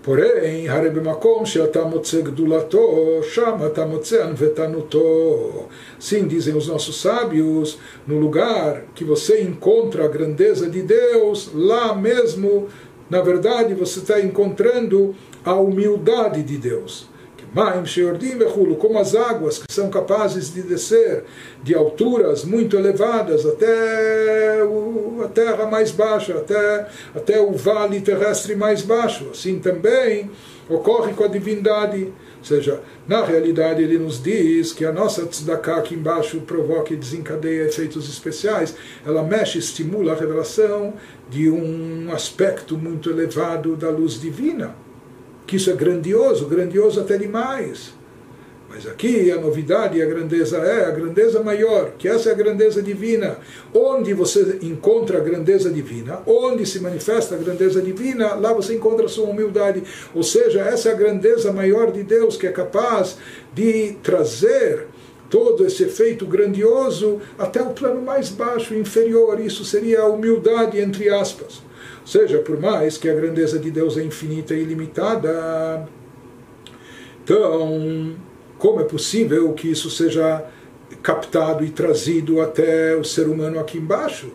porém, 0.02 0.68
Harebemakom 0.68 1.44
Sheatamotse 1.44 2.22
Gdulato, 2.22 3.22
Shamatamotse 3.22 4.16
Anvetanuto. 4.16 5.68
Sim, 5.98 6.26
dizem 6.26 6.56
os 6.56 6.66
nossos 6.66 7.00
sábios, 7.00 7.78
no 8.06 8.18
lugar 8.18 8.84
que 8.94 9.04
você 9.04 9.42
encontra 9.42 10.04
a 10.04 10.08
grandeza 10.08 10.68
de 10.68 10.82
Deus, 10.82 11.50
lá 11.54 11.94
mesmo, 11.94 12.68
na 13.08 13.20
verdade, 13.20 13.74
você 13.74 14.00
está 14.00 14.20
encontrando 14.20 15.14
a 15.44 15.54
humildade 15.54 16.42
de 16.42 16.58
Deus. 16.58 17.11
Como 18.78 18.98
as 18.98 19.14
águas 19.14 19.58
que 19.58 19.72
são 19.72 19.90
capazes 19.90 20.52
de 20.52 20.62
descer 20.62 21.24
de 21.62 21.74
alturas 21.74 22.44
muito 22.44 22.76
elevadas 22.76 23.44
até 23.44 24.62
a 25.22 25.28
terra 25.28 25.66
mais 25.66 25.90
baixa, 25.90 26.34
até, 26.34 26.88
até 27.14 27.40
o 27.40 27.52
vale 27.52 28.00
terrestre 28.00 28.56
mais 28.56 28.80
baixo. 28.82 29.28
Assim 29.30 29.58
também 29.58 30.30
ocorre 30.68 31.12
com 31.12 31.24
a 31.24 31.28
divindade. 31.28 32.12
Ou 32.38 32.44
seja, 32.44 32.80
na 33.06 33.24
realidade 33.24 33.82
ele 33.82 33.98
nos 33.98 34.20
diz 34.20 34.72
que 34.72 34.84
a 34.84 34.90
nossa 34.90 35.26
tzedakah 35.26 35.76
aqui 35.76 35.94
embaixo 35.94 36.40
provoca 36.40 36.92
e 36.92 36.96
desencadeia 36.96 37.64
efeitos 37.64 38.08
especiais. 38.08 38.74
Ela 39.06 39.22
mexe, 39.22 39.58
estimula 39.58 40.12
a 40.12 40.16
revelação 40.16 40.94
de 41.28 41.50
um 41.50 42.10
aspecto 42.12 42.76
muito 42.76 43.10
elevado 43.10 43.76
da 43.76 43.90
luz 43.90 44.20
divina 44.20 44.81
que 45.46 45.56
isso 45.56 45.70
é 45.70 45.74
grandioso, 45.74 46.46
grandioso 46.46 47.00
até 47.00 47.16
demais. 47.16 47.92
Mas 48.74 48.86
aqui 48.86 49.30
a 49.30 49.36
novidade 49.36 49.98
e 49.98 50.02
a 50.02 50.06
grandeza 50.06 50.56
é 50.56 50.86
a 50.86 50.90
grandeza 50.90 51.42
maior, 51.42 51.90
que 51.98 52.08
essa 52.08 52.30
é 52.30 52.32
a 52.32 52.34
grandeza 52.34 52.80
divina. 52.80 53.36
Onde 53.74 54.14
você 54.14 54.60
encontra 54.62 55.18
a 55.18 55.20
grandeza 55.20 55.68
divina, 55.68 56.22
onde 56.26 56.64
se 56.64 56.80
manifesta 56.80 57.34
a 57.34 57.38
grandeza 57.38 57.82
divina, 57.82 58.34
lá 58.34 58.50
você 58.54 58.74
encontra 58.74 59.04
a 59.04 59.10
sua 59.10 59.26
humildade. 59.26 59.82
Ou 60.14 60.22
seja, 60.22 60.62
essa 60.62 60.88
é 60.88 60.92
a 60.92 60.96
grandeza 60.96 61.52
maior 61.52 61.92
de 61.92 62.02
Deus, 62.02 62.38
que 62.38 62.46
é 62.46 62.50
capaz 62.50 63.18
de 63.52 63.98
trazer 64.02 64.86
todo 65.28 65.66
esse 65.66 65.82
efeito 65.82 66.24
grandioso 66.24 67.20
até 67.38 67.60
o 67.60 67.74
plano 67.74 68.00
mais 68.00 68.30
baixo, 68.30 68.74
inferior. 68.74 69.38
Isso 69.38 69.66
seria 69.66 70.00
a 70.00 70.08
humildade, 70.08 70.80
entre 70.80 71.10
aspas. 71.10 71.60
Seja, 72.04 72.38
por 72.38 72.60
mais 72.60 72.98
que 72.98 73.08
a 73.08 73.14
grandeza 73.14 73.58
de 73.58 73.70
Deus 73.70 73.96
é 73.96 74.02
infinita 74.02 74.54
e 74.54 74.62
ilimitada, 74.62 75.88
então, 77.24 78.16
como 78.58 78.80
é 78.80 78.84
possível 78.84 79.52
que 79.52 79.70
isso 79.70 79.88
seja 79.88 80.44
captado 81.02 81.64
e 81.64 81.70
trazido 81.70 82.40
até 82.40 82.96
o 82.96 83.04
ser 83.04 83.28
humano 83.28 83.60
aqui 83.60 83.78
embaixo? 83.78 84.32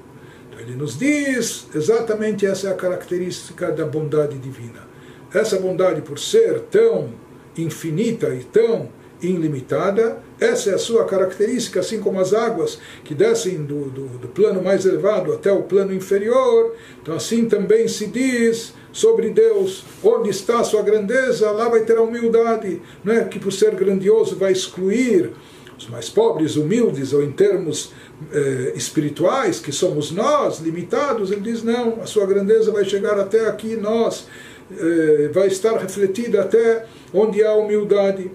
Então, 0.47 0.61
ele 0.61 0.75
nos 0.75 0.97
diz 0.97 1.67
exatamente 1.75 2.45
essa 2.45 2.69
é 2.69 2.71
a 2.71 2.75
característica 2.75 3.71
da 3.71 3.85
bondade 3.85 4.37
divina. 4.37 4.87
Essa 5.33 5.59
bondade, 5.59 6.01
por 6.01 6.17
ser 6.17 6.61
tão 6.71 7.09
infinita 7.57 8.33
e 8.33 8.43
tão 8.45 8.89
ilimitada. 9.21 10.19
Essa 10.39 10.71
é 10.71 10.73
a 10.73 10.77
sua 10.77 11.05
característica, 11.05 11.79
assim 11.79 11.99
como 11.99 12.19
as 12.19 12.33
águas 12.33 12.79
que 13.03 13.15
descem 13.15 13.63
do, 13.63 13.85
do, 13.85 14.07
do, 14.19 14.27
plano 14.27 14.61
mais 14.61 14.85
elevado 14.85 15.33
até 15.33 15.51
o 15.51 15.63
plano 15.63 15.93
inferior. 15.93 16.75
Então, 17.01 17.15
assim 17.15 17.45
também 17.45 17.87
se 17.87 18.07
diz 18.07 18.73
sobre 18.91 19.29
Deus: 19.29 19.83
onde 20.03 20.29
está 20.29 20.59
a 20.59 20.63
sua 20.63 20.81
grandeza, 20.81 21.49
lá 21.51 21.69
vai 21.69 21.81
ter 21.81 21.97
a 21.97 22.01
humildade. 22.01 22.81
Não 23.03 23.13
é 23.13 23.23
que 23.23 23.39
por 23.39 23.51
ser 23.51 23.73
grandioso 23.75 24.35
vai 24.35 24.51
excluir 24.51 25.31
os 25.77 25.87
mais 25.89 26.09
pobres, 26.09 26.55
humildes, 26.55 27.13
ou 27.13 27.23
em 27.23 27.31
termos 27.31 27.91
eh, 28.31 28.73
espirituais, 28.75 29.59
que 29.59 29.71
somos 29.71 30.11
nós, 30.11 30.59
limitados. 30.59 31.31
Ele 31.31 31.41
diz: 31.41 31.63
não, 31.63 32.01
a 32.01 32.05
sua 32.05 32.25
grandeza 32.25 32.71
vai 32.71 32.85
chegar 32.85 33.19
até 33.19 33.47
aqui, 33.47 33.75
nós. 33.75 34.27
Eh, 34.69 35.29
vai 35.33 35.47
estar 35.47 35.77
refletida 35.77 36.41
até 36.41 36.85
onde 37.13 37.41
há 37.41 37.53
humildade 37.53 38.29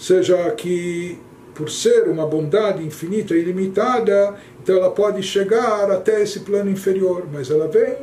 seja 0.00 0.50
que 0.52 1.18
por 1.54 1.70
ser 1.70 2.08
uma 2.08 2.26
bondade 2.26 2.82
infinita 2.82 3.34
e 3.34 3.40
ilimitada, 3.40 4.34
então 4.62 4.76
ela 4.78 4.90
pode 4.90 5.22
chegar 5.22 5.90
até 5.90 6.22
esse 6.22 6.40
plano 6.40 6.70
inferior, 6.70 7.26
mas 7.30 7.50
ela 7.50 7.68
vem 7.68 7.96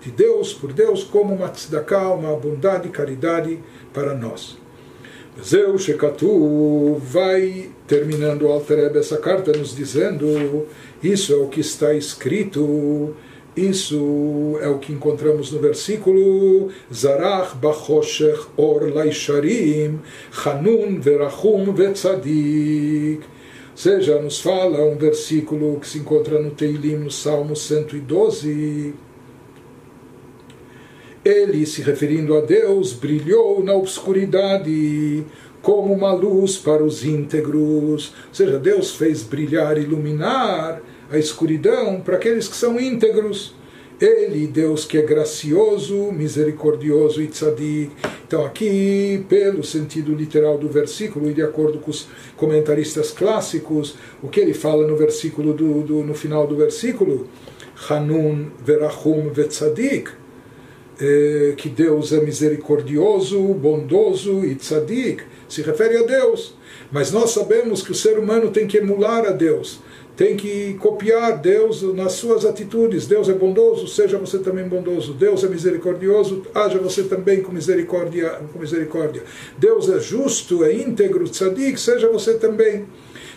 de 0.00 0.10
Deus, 0.10 0.54
por 0.54 0.72
Deus, 0.72 1.04
como 1.04 1.34
uma 1.34 1.48
tzedakah, 1.48 2.14
uma 2.14 2.34
bondade 2.34 2.88
e 2.88 2.90
caridade 2.90 3.58
para 3.92 4.14
nós. 4.14 4.56
Zeu 5.42 5.78
Shekatu 5.78 6.96
vai 6.96 7.70
terminando 7.86 8.42
o 8.42 8.48
Alter 8.48 8.96
essa 8.96 9.18
carta 9.18 9.52
nos 9.52 9.74
dizendo 9.74 10.66
isso 11.02 11.32
é 11.32 11.36
o 11.36 11.48
que 11.48 11.60
está 11.60 11.94
escrito 11.94 13.14
isso 13.56 14.58
é 14.62 14.68
o 14.68 14.78
que 14.78 14.92
encontramos 14.92 15.52
no 15.52 15.58
versículo 15.58 16.70
Zarach 16.92 17.54
bachoshech 17.56 18.46
or 18.56 18.90
laisharim 18.90 20.00
Hanun 20.44 20.98
verachum 20.98 21.72
vetzadik. 21.74 23.20
Ou 23.20 23.76
seja, 23.76 24.20
nos 24.20 24.40
fala 24.40 24.82
um 24.84 24.96
versículo 24.96 25.78
que 25.80 25.86
se 25.86 25.98
encontra 25.98 26.40
no 26.40 26.50
Teilim, 26.50 26.96
no 26.96 27.10
Salmo 27.10 27.54
112. 27.54 28.94
Ele, 31.24 31.66
se 31.66 31.82
referindo 31.82 32.36
a 32.36 32.40
Deus, 32.40 32.94
brilhou 32.94 33.62
na 33.62 33.74
obscuridade 33.74 35.24
como 35.60 35.92
uma 35.92 36.12
luz 36.12 36.56
para 36.56 36.82
os 36.82 37.04
íntegros. 37.04 38.12
Ou 38.28 38.34
seja, 38.34 38.58
Deus 38.58 38.92
fez 38.92 39.22
brilhar, 39.22 39.76
iluminar 39.78 40.82
a 41.12 41.18
escuridão 41.18 42.00
para 42.00 42.16
aqueles 42.16 42.48
que 42.48 42.56
são 42.56 42.80
íntegros. 42.80 43.54
Ele, 44.00 44.48
Deus 44.48 44.84
que 44.84 44.98
é 44.98 45.02
gracioso, 45.02 46.10
misericordioso 46.10 47.22
e 47.22 47.28
tzadik. 47.28 47.92
Então, 48.26 48.44
aqui, 48.44 49.24
pelo 49.28 49.62
sentido 49.62 50.14
literal 50.14 50.58
do 50.58 50.68
versículo, 50.68 51.30
e 51.30 51.34
de 51.34 51.42
acordo 51.42 51.78
com 51.78 51.90
os 51.90 52.08
comentaristas 52.36 53.10
clássicos, 53.10 53.94
o 54.22 54.28
que 54.28 54.40
ele 54.40 54.54
fala 54.54 54.86
no 54.88 54.96
versículo 54.96 55.52
do, 55.52 55.82
do 55.82 56.02
no 56.02 56.14
final 56.14 56.46
do 56.46 56.56
versículo, 56.56 57.28
Hanun 57.88 58.46
verachum 58.64 59.28
vetzadik, 59.28 60.10
é, 60.98 61.54
que 61.56 61.68
Deus 61.68 62.12
é 62.12 62.20
misericordioso, 62.20 63.38
bondoso 63.54 64.44
e 64.44 64.54
tzadik, 64.54 65.22
se 65.48 65.62
refere 65.62 65.98
a 65.98 66.02
Deus. 66.02 66.56
Mas 66.90 67.12
nós 67.12 67.30
sabemos 67.30 67.82
que 67.82 67.92
o 67.92 67.94
ser 67.94 68.18
humano 68.18 68.50
tem 68.50 68.66
que 68.66 68.78
emular 68.78 69.26
a 69.26 69.30
Deus 69.30 69.80
tem 70.16 70.36
que 70.36 70.74
copiar 70.74 71.38
Deus 71.38 71.82
nas 71.94 72.12
suas 72.12 72.44
atitudes. 72.44 73.06
Deus 73.06 73.28
é 73.28 73.32
bondoso, 73.32 73.86
seja 73.86 74.18
você 74.18 74.38
também 74.38 74.68
bondoso. 74.68 75.14
Deus 75.14 75.42
é 75.42 75.48
misericordioso, 75.48 76.42
haja 76.54 76.78
você 76.78 77.04
também 77.04 77.42
com 77.42 77.52
misericórdia. 77.52 78.40
Com 78.52 78.58
misericórdia. 78.58 79.22
Deus 79.56 79.88
é 79.88 79.98
justo, 79.98 80.64
é 80.64 80.74
íntegro, 80.74 81.28
tzadik, 81.28 81.80
seja 81.80 82.08
você 82.08 82.34
também. 82.34 82.84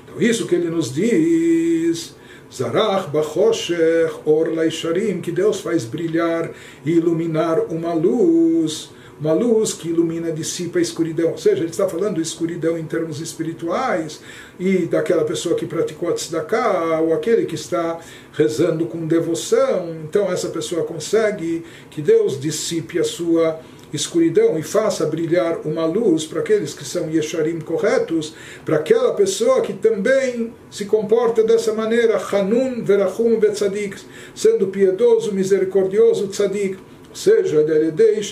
Então, 0.04 0.22
isso 0.22 0.48
que 0.48 0.56
ele 0.56 0.70
nos 0.70 0.94
diz, 0.94 2.16
Zarach 2.54 3.10
Bachoshech 3.10 4.14
Or 4.26 4.54
Laisharim, 4.54 5.22
que 5.22 5.32
Deus 5.32 5.62
faz 5.62 5.86
brilhar 5.86 6.52
e 6.86 6.92
iluminar 6.92 7.60
uma 7.72 7.94
luz 7.94 8.90
uma 9.20 9.34
luz 9.34 9.74
que 9.74 9.90
ilumina, 9.90 10.32
dissipa 10.32 10.80
a 10.80 10.82
escuridão. 10.82 11.32
Ou 11.32 11.38
seja, 11.38 11.62
ele 11.62 11.72
está 11.72 11.88
falando 11.88 12.16
de 12.16 12.22
escuridão 12.22 12.78
em 12.78 12.86
termos 12.86 13.22
espirituais 13.22 14.22
e 14.60 14.80
daquela 14.86 15.24
pessoa 15.24 15.56
que 15.56 15.66
praticou 15.66 16.12
tzedakah, 16.12 17.00
ou 17.02 17.14
aquele 17.14 17.46
que 17.46 17.56
está 17.56 18.00
rezando 18.34 18.86
com 18.86 19.08
devoção. 19.08 19.96
Então, 20.04 20.32
essa 20.32 20.50
pessoa 20.50 20.84
consegue 20.84 21.64
que 21.90 22.02
Deus 22.02 22.40
dissipe 22.40 23.00
a 23.00 23.04
sua 23.04 23.60
escuridão 23.94 24.58
e 24.60 24.64
faça 24.64 25.06
brilhar 25.06 25.60
uma 25.64 25.86
luz 25.86 26.26
para 26.26 26.42
aqueles 26.42 26.74
que 26.74 26.84
são 26.84 27.10
yesharim 27.10 27.62
corretos, 27.62 28.36
para 28.66 28.76
aquela 28.76 29.14
pessoa 29.14 29.62
que 29.62 29.74
também 29.74 30.54
se 30.70 30.86
comporta 30.86 31.44
dessa 31.44 31.74
maneira, 31.74 32.18
Hanun 32.18 32.84
verachum 32.84 33.40
betzadik, 33.40 33.98
sendo 34.34 34.68
piedoso, 34.68 35.32
misericordioso, 35.32 36.28
tzadik 36.28 36.78
seja 37.16 37.64
de 37.64 37.74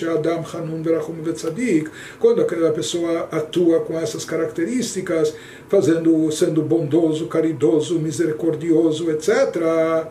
Adam 0.08 0.44
Hanun 0.52 0.82
Verachum 0.82 1.22
Vetzadik, 1.22 1.90
quando 2.20 2.42
aquela 2.42 2.70
pessoa 2.70 3.28
atua 3.32 3.80
com 3.80 3.98
essas 3.98 4.24
características, 4.24 5.34
fazendo, 5.68 6.30
sendo 6.30 6.62
bondoso, 6.62 7.26
caridoso, 7.26 7.98
misericordioso, 7.98 9.10
etc 9.10 10.06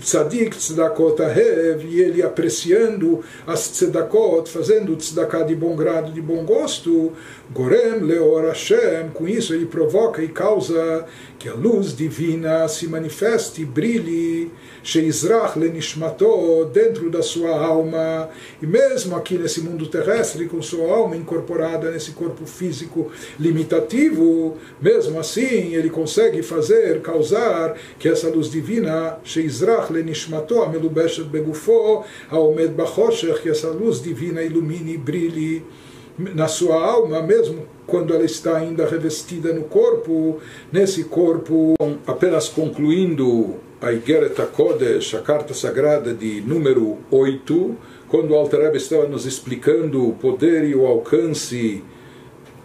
tzadik 0.00 0.56
tzedakot 0.56 1.22
ahev, 1.22 1.84
e 1.84 2.00
ele 2.00 2.22
apreciando 2.22 3.22
as 3.46 3.68
tzedakot, 3.68 4.48
fazendo 4.48 4.96
tzedakah 4.96 5.44
de 5.44 5.54
bom 5.54 5.76
grado, 5.76 6.12
de 6.12 6.20
bom 6.20 6.44
gosto, 6.44 7.12
gorem 7.52 8.00
leor 8.00 8.46
Hashem, 8.46 9.10
com 9.12 9.28
isso 9.28 9.52
ele 9.52 9.66
provoca 9.66 10.22
e 10.22 10.28
causa 10.28 11.04
que 11.38 11.48
a 11.48 11.54
luz 11.54 11.96
divina 11.96 12.68
se 12.68 12.86
manifeste, 12.86 13.64
brilhe, 13.64 14.50
sheizrach 14.82 15.58
lenishmato, 15.58 16.66
dentro 16.72 17.10
da 17.10 17.22
sua 17.22 17.58
alma, 17.58 18.28
e 18.62 18.66
mesmo 18.66 19.16
aqui 19.16 19.38
nesse 19.38 19.60
mundo 19.62 19.86
terrestre, 19.86 20.46
com 20.46 20.60
sua 20.60 20.92
alma 20.92 21.16
incorporada 21.16 21.90
nesse 21.90 22.12
corpo 22.12 22.44
físico 22.46 23.10
limitativo, 23.38 24.58
mesmo 24.80 25.18
assim 25.18 25.74
ele 25.74 25.88
consegue 25.88 26.42
fazer, 26.42 27.00
causar 27.00 27.74
que 27.98 28.08
essa 28.08 28.28
luz 28.28 28.50
divina, 28.50 29.18
sheizrach 29.24 29.89
lenishmato, 29.90 30.62
amelubeshet 30.62 31.26
begufo, 31.26 32.04
aomed 32.30 32.72
bachoshech, 32.72 33.42
que 33.42 33.50
essa 33.50 33.68
luz 33.68 34.00
divina 34.00 34.42
ilumine 34.42 34.92
e 34.92 34.98
brilhe 34.98 35.62
na 36.34 36.48
sua 36.48 36.82
alma, 36.82 37.22
mesmo 37.22 37.66
quando 37.86 38.14
ela 38.14 38.24
está 38.24 38.58
ainda 38.58 38.86
revestida 38.86 39.52
no 39.52 39.64
corpo, 39.64 40.38
nesse 40.70 41.04
corpo, 41.04 41.74
apenas 42.06 42.48
concluindo 42.48 43.56
a 43.80 43.92
Igeret 43.92 44.36
Kodesh, 44.52 45.14
a 45.14 45.20
carta 45.20 45.54
sagrada 45.54 46.12
de 46.12 46.40
número 46.42 46.98
8, 47.10 47.76
quando 48.08 48.32
o 48.32 48.34
Alter 48.34 48.74
estava 48.74 49.08
nos 49.08 49.24
explicando 49.24 50.06
o 50.06 50.12
poder 50.12 50.64
e 50.64 50.74
o 50.74 50.86
alcance 50.86 51.82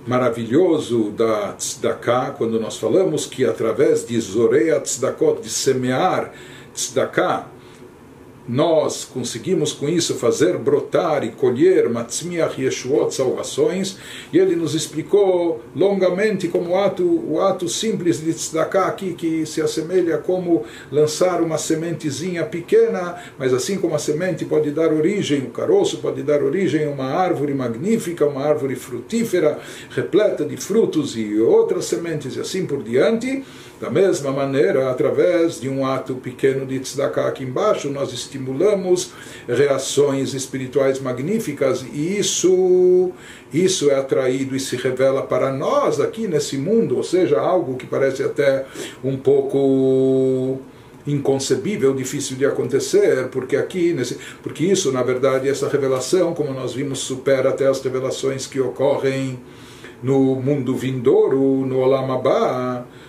maravilhoso 0.06 1.12
da 1.12 1.54
tzedakah, 1.54 2.36
quando 2.38 2.60
nós 2.60 2.78
falamos 2.78 3.26
que 3.26 3.46
através 3.46 4.06
de 4.06 4.20
Zoreia 4.20 4.80
tzedakot, 4.80 5.42
de 5.42 5.50
semear 5.50 6.34
tzedakah, 6.76 7.55
nós 8.48 9.04
conseguimos 9.04 9.74
com 9.74 9.90
isso 9.90 10.16
fazer 10.16 10.58
brotar 10.58 11.24
e 11.24 11.32
colher 11.32 11.90
Matzmiach 11.90 12.62
Yeshuot, 12.62 13.14
salvações, 13.14 13.98
e 14.32 14.38
ele 14.38 14.56
nos 14.56 14.76
explicou 14.76 15.64
longamente 15.76 16.48
como 16.48 16.78
ato, 16.78 17.04
o 17.04 17.42
ato 17.42 17.68
simples 17.68 18.22
de 18.22 18.34
tzedakah 18.34 18.86
aqui, 18.88 19.14
que 19.14 19.46
se 19.46 19.62
assemelha 19.62 20.18
como 20.18 20.64
lançar 20.92 21.42
uma 21.42 21.58
sementezinha 21.58 22.44
pequena, 22.44 23.16
mas 23.38 23.54
assim 23.54 23.78
como 23.78 23.96
a 23.96 24.00
semente 24.00 24.46
pode 24.46 24.70
dar 24.72 24.94
origem, 24.94 25.42
o 25.42 25.50
caroço 25.50 25.98
pode 25.98 26.22
dar 26.22 26.44
origem 26.44 26.86
a 26.86 26.90
uma 26.90 27.06
árvore 27.06 27.54
magnífica, 27.54 28.28
uma 28.28 28.46
árvore 28.46 28.76
frutífera, 28.76 29.60
repleta 29.90 30.46
de 30.46 30.58
frutos 30.58 31.18
e 31.18 31.40
outras 31.40 31.86
sementes 31.86 32.36
e 32.36 32.40
assim 32.40 32.66
por 32.66 32.84
diante, 32.84 33.44
da 33.80 33.90
mesma 33.90 34.32
maneira, 34.32 34.90
através 34.90 35.60
de 35.60 35.68
um 35.68 35.86
ato 35.86 36.16
pequeno 36.16 36.66
de 36.66 36.80
tzedakah 36.80 37.28
aqui 37.28 37.44
embaixo, 37.44 37.90
nós 37.90 38.14
reações 39.48 40.34
espirituais 40.34 41.00
magníficas 41.00 41.86
e 41.94 42.18
isso, 42.18 43.12
isso 43.54 43.90
é 43.90 43.96
atraído 43.96 44.56
e 44.56 44.60
se 44.60 44.76
revela 44.76 45.22
para 45.22 45.52
nós 45.52 46.00
aqui 46.00 46.28
nesse 46.28 46.58
mundo, 46.58 46.98
ou 46.98 47.04
seja, 47.04 47.40
algo 47.40 47.76
que 47.76 47.86
parece 47.86 48.24
até 48.24 48.66
um 49.04 49.18
pouco 49.18 50.60
inconcebível, 51.08 51.94
difícil 51.94 52.36
de 52.36 52.46
acontecer, 52.46 53.28
porque 53.28 53.56
aqui, 53.56 53.94
nesse, 53.94 54.18
porque 54.42 54.66
isso, 54.66 54.92
na 54.92 55.04
verdade, 55.04 55.48
essa 55.48 55.70
revelação, 55.70 56.34
como 56.34 56.52
nós 56.52 56.74
vimos, 56.74 57.00
supera 57.00 57.50
até 57.50 57.68
as 57.68 57.82
revelações 57.82 58.48
que 58.48 58.60
ocorrem 58.60 59.40
no 60.02 60.36
mundo 60.36 60.76
vindouro, 60.76 61.66
no 61.66 61.80
Olam 61.80 62.08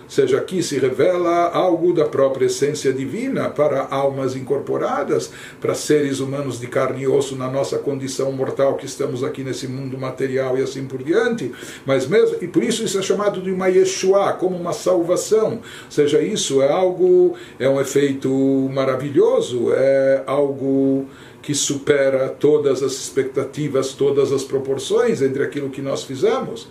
Seja, 0.09 0.39
aqui 0.39 0.63
se 0.63 0.79
revela 0.79 1.51
algo 1.51 1.93
da 1.93 2.05
própria 2.05 2.47
essência 2.47 2.93
divina 2.93 3.51
para 3.51 3.87
almas 3.91 4.37
incorporadas, 4.37 5.31
para 5.61 5.75
seres 5.75 6.21
humanos 6.21 6.61
de 6.61 6.67
carne 6.67 7.03
e 7.03 7.09
osso 7.09 7.37
na 7.37 7.51
nossa 7.51 7.79
condição 7.79 8.31
mortal 8.33 8.77
que 8.77 8.87
estamos 8.87 9.25
aqui 9.25 9.43
nesse 9.43 9.67
mundo 9.67 9.99
material 9.99 10.57
e 10.57 10.63
assim 10.63 10.85
por 10.87 11.03
diante. 11.03 11.53
Mas 11.85 12.07
mesmo 12.07 12.37
e 12.41 12.47
por 12.47 12.63
isso 12.63 12.85
isso 12.85 12.99
é 12.99 13.03
chamado 13.03 13.41
de 13.41 13.51
uma 13.51 13.69
Yeshua, 13.69 14.33
como 14.35 14.57
uma 14.57 14.73
salvação. 14.73 15.61
seja, 15.91 16.21
isso 16.21 16.63
é 16.63 16.71
algo, 16.71 17.35
é 17.59 17.69
um 17.69 17.81
efeito 17.81 18.31
maravilhoso, 18.73 19.73
é 19.73 20.23
algo 20.27 21.07
que 21.43 21.55
supera 21.55 22.29
todas 22.29 22.83
as 22.83 22.93
expectativas, 22.93 23.93
todas 23.93 24.33
as 24.33 24.43
proporções 24.43 25.23
entre 25.23 25.43
aquilo 25.43 25.71
que 25.71 25.81
nós 25.81 26.03
fizemos 26.03 26.69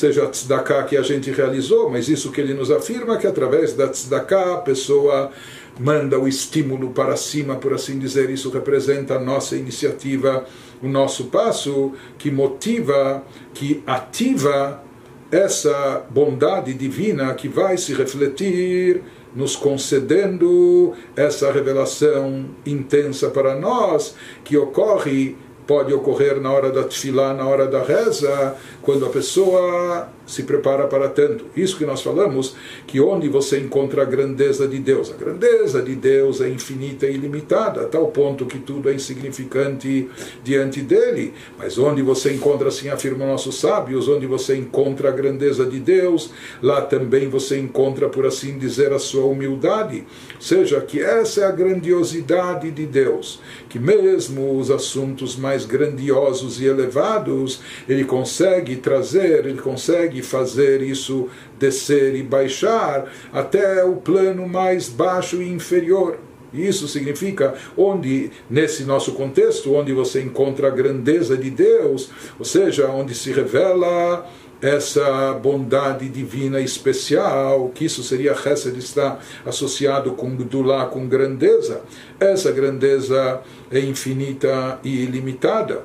seja 0.00 0.24
a 0.24 0.28
tzedakah 0.28 0.84
que 0.84 0.96
a 0.96 1.02
gente 1.02 1.30
realizou, 1.30 1.90
mas 1.90 2.08
isso 2.08 2.32
que 2.32 2.40
ele 2.40 2.54
nos 2.54 2.70
afirma 2.70 3.18
que 3.18 3.26
através 3.26 3.74
da 3.74 3.86
tzedakah 3.86 4.54
a 4.54 4.56
pessoa 4.58 5.30
manda 5.78 6.18
o 6.18 6.26
estímulo 6.26 6.90
para 6.90 7.16
cima, 7.16 7.56
por 7.56 7.74
assim 7.74 7.98
dizer, 7.98 8.30
isso 8.30 8.48
representa 8.50 9.16
a 9.16 9.18
nossa 9.20 9.56
iniciativa, 9.56 10.46
o 10.82 10.88
nosso 10.88 11.24
passo 11.26 11.92
que 12.18 12.30
motiva, 12.30 13.22
que 13.52 13.82
ativa 13.86 14.82
essa 15.30 16.04
bondade 16.10 16.72
divina 16.72 17.34
que 17.34 17.48
vai 17.48 17.76
se 17.76 17.92
refletir 17.92 19.02
nos 19.34 19.54
concedendo 19.54 20.94
essa 21.14 21.52
revelação 21.52 22.46
intensa 22.66 23.28
para 23.30 23.54
nós 23.54 24.16
que 24.42 24.56
ocorre 24.56 25.36
pode 25.70 25.94
ocorrer 25.94 26.40
na 26.40 26.50
hora 26.50 26.72
da 26.72 26.82
tefilá, 26.82 27.32
na 27.32 27.46
hora 27.46 27.68
da 27.68 27.80
reza, 27.80 28.56
quando 28.82 29.06
a 29.06 29.08
pessoa 29.08 30.08
se 30.26 30.42
prepara 30.42 30.86
para 30.86 31.08
tanto. 31.08 31.44
Isso 31.56 31.76
que 31.76 31.84
nós 31.84 32.02
falamos, 32.02 32.56
que 32.86 33.00
onde 33.00 33.28
você 33.28 33.58
encontra 33.58 34.02
a 34.02 34.04
grandeza 34.04 34.66
de 34.66 34.78
Deus. 34.78 35.12
A 35.12 35.16
grandeza 35.16 35.82
de 35.82 35.94
Deus 35.94 36.40
é 36.40 36.48
infinita 36.48 37.06
e 37.06 37.14
ilimitada, 37.14 37.82
a 37.82 37.84
tal 37.86 38.08
ponto 38.08 38.46
que 38.46 38.58
tudo 38.58 38.88
é 38.88 38.94
insignificante 38.94 40.08
diante 40.42 40.80
dele. 40.80 41.34
Mas 41.58 41.78
onde 41.78 42.02
você 42.02 42.32
encontra, 42.32 42.68
assim 42.68 42.88
afirmam 42.88 43.28
nossos 43.28 43.58
sábios, 43.58 44.08
onde 44.08 44.26
você 44.26 44.56
encontra 44.56 45.08
a 45.08 45.12
grandeza 45.12 45.64
de 45.66 45.78
Deus, 45.80 46.32
lá 46.62 46.80
também 46.80 47.28
você 47.28 47.58
encontra, 47.58 48.08
por 48.08 48.26
assim 48.26 48.58
dizer, 48.58 48.92
a 48.92 48.98
sua 48.98 49.24
humildade. 49.24 50.04
Ou 50.34 50.40
seja, 50.40 50.80
que 50.80 51.00
essa 51.00 51.42
é 51.42 51.44
a 51.44 51.52
grandiosidade 51.52 52.70
de 52.70 52.86
Deus, 52.86 53.40
que 53.70 53.78
mesmo 53.78 54.58
os 54.58 54.70
assuntos 54.70 55.36
mais 55.36 55.64
grandiosos 55.64 56.60
e 56.60 56.66
elevados, 56.66 57.62
ele 57.88 58.04
consegue 58.04 58.76
trazer, 58.76 59.46
ele 59.46 59.60
consegue 59.60 60.22
fazer 60.22 60.82
isso 60.82 61.28
descer 61.58 62.16
e 62.16 62.22
baixar 62.22 63.10
até 63.32 63.84
o 63.84 63.94
plano 63.96 64.46
mais 64.48 64.88
baixo 64.88 65.40
e 65.40 65.48
inferior. 65.48 66.18
Isso 66.52 66.88
significa 66.88 67.54
onde, 67.76 68.32
nesse 68.50 68.82
nosso 68.82 69.12
contexto, 69.12 69.72
onde 69.72 69.92
você 69.92 70.20
encontra 70.20 70.66
a 70.66 70.70
grandeza 70.70 71.36
de 71.36 71.48
Deus, 71.48 72.10
ou 72.40 72.44
seja, 72.44 72.88
onde 72.88 73.14
se 73.14 73.30
revela 73.30 74.28
essa 74.60 75.32
bondade 75.34 76.08
divina 76.08 76.60
especial, 76.60 77.70
que 77.74 77.86
isso 77.86 78.02
seria 78.02 78.32
Hesed 78.32 78.76
está 78.78 79.18
associado 79.46 80.12
com 80.12 80.36
Gdulá, 80.36 80.86
com 80.86 81.08
grandeza. 81.08 81.80
Essa 82.18 82.52
grandeza 82.52 83.40
é 83.70 83.80
infinita 83.80 84.80
e 84.82 85.02
ilimitada. 85.02 85.84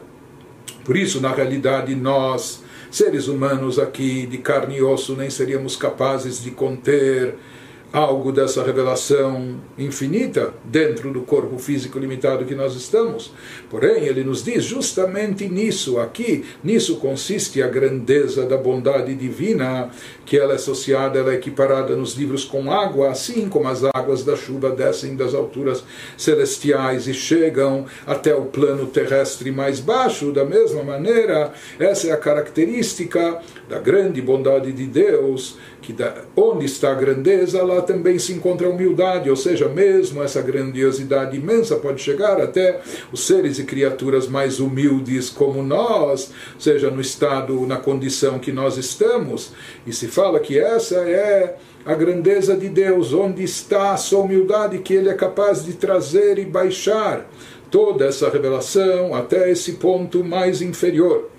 Por 0.83 0.97
isso, 0.97 1.21
na 1.21 1.33
realidade, 1.33 1.95
nós 1.95 2.63
seres 2.91 3.27
humanos 3.27 3.77
aqui 3.77 4.25
de 4.25 4.37
carne 4.37 4.77
e 4.77 4.81
osso 4.81 5.15
nem 5.15 5.29
seríamos 5.29 5.75
capazes 5.75 6.41
de 6.41 6.51
conter 6.51 7.35
algo 7.95 8.29
dessa 8.29 8.61
revelação 8.61 9.55
infinita 9.77 10.53
dentro 10.65 11.13
do 11.13 11.21
corpo 11.21 11.57
físico 11.57 11.97
limitado 11.97 12.43
que 12.43 12.53
nós 12.53 12.75
estamos. 12.75 13.31
Porém, 13.69 14.03
ele 14.03 14.21
nos 14.21 14.43
diz 14.43 14.65
justamente 14.65 15.47
nisso, 15.47 15.97
aqui, 15.97 16.43
nisso 16.61 16.97
consiste 16.97 17.63
a 17.63 17.69
grandeza 17.69 18.45
da 18.45 18.57
bondade 18.57 19.15
divina, 19.15 19.89
que 20.25 20.37
ela 20.37 20.51
é 20.51 20.55
associada, 20.57 21.19
ela 21.19 21.31
é 21.31 21.35
equiparada 21.35 21.95
nos 21.95 22.15
livros 22.15 22.43
com 22.43 22.69
água, 22.69 23.11
assim 23.11 23.47
como 23.47 23.69
as 23.69 23.81
águas 23.85 24.25
da 24.25 24.35
chuva 24.35 24.71
descem 24.71 25.15
das 25.15 25.33
alturas 25.33 25.81
celestiais 26.17 27.07
e 27.07 27.13
chegam 27.13 27.85
até 28.05 28.35
o 28.35 28.43
plano 28.43 28.87
terrestre 28.87 29.51
mais 29.51 29.79
baixo, 29.79 30.33
da 30.33 30.43
mesma 30.43 30.83
maneira, 30.83 31.53
essa 31.79 32.07
é 32.07 32.11
a 32.11 32.17
característica 32.17 33.39
da 33.69 33.79
grande 33.79 34.21
bondade 34.21 34.73
de 34.73 34.85
Deus 34.85 35.57
que 35.85 35.93
da, 35.93 36.15
onde 36.35 36.65
está 36.65 36.91
a 36.91 36.95
grandeza, 36.95 37.63
lá 37.63 37.79
também 37.85 38.19
se 38.19 38.33
encontra 38.33 38.67
a 38.67 38.69
humildade, 38.69 39.29
ou 39.29 39.35
seja, 39.35 39.69
mesmo 39.69 40.21
essa 40.21 40.41
grandiosidade 40.41 41.37
imensa 41.37 41.75
pode 41.75 42.01
chegar 42.01 42.41
até 42.41 42.81
os 43.11 43.25
seres 43.25 43.59
e 43.59 43.63
criaturas 43.63 44.27
mais 44.27 44.59
humildes 44.59 45.29
como 45.29 45.63
nós, 45.63 46.31
seja 46.59 46.89
no 46.89 46.99
estado, 46.99 47.65
na 47.65 47.77
condição 47.77 48.39
que 48.39 48.51
nós 48.51 48.77
estamos, 48.77 49.51
e 49.85 49.93
se 49.93 50.07
fala 50.07 50.39
que 50.39 50.59
essa 50.59 50.95
é 50.95 51.55
a 51.85 51.93
grandeza 51.93 52.57
de 52.57 52.67
Deus, 52.67 53.13
onde 53.13 53.43
está 53.43 53.93
a 53.93 53.97
sua 53.97 54.21
humildade 54.21 54.79
que 54.79 54.93
Ele 54.93 55.09
é 55.09 55.13
capaz 55.13 55.63
de 55.63 55.73
trazer 55.73 56.39
e 56.39 56.45
baixar 56.45 57.29
toda 57.69 58.05
essa 58.05 58.29
revelação 58.29 59.13
até 59.13 59.51
esse 59.51 59.73
ponto 59.73 60.23
mais 60.23 60.61
inferior. 60.61 61.29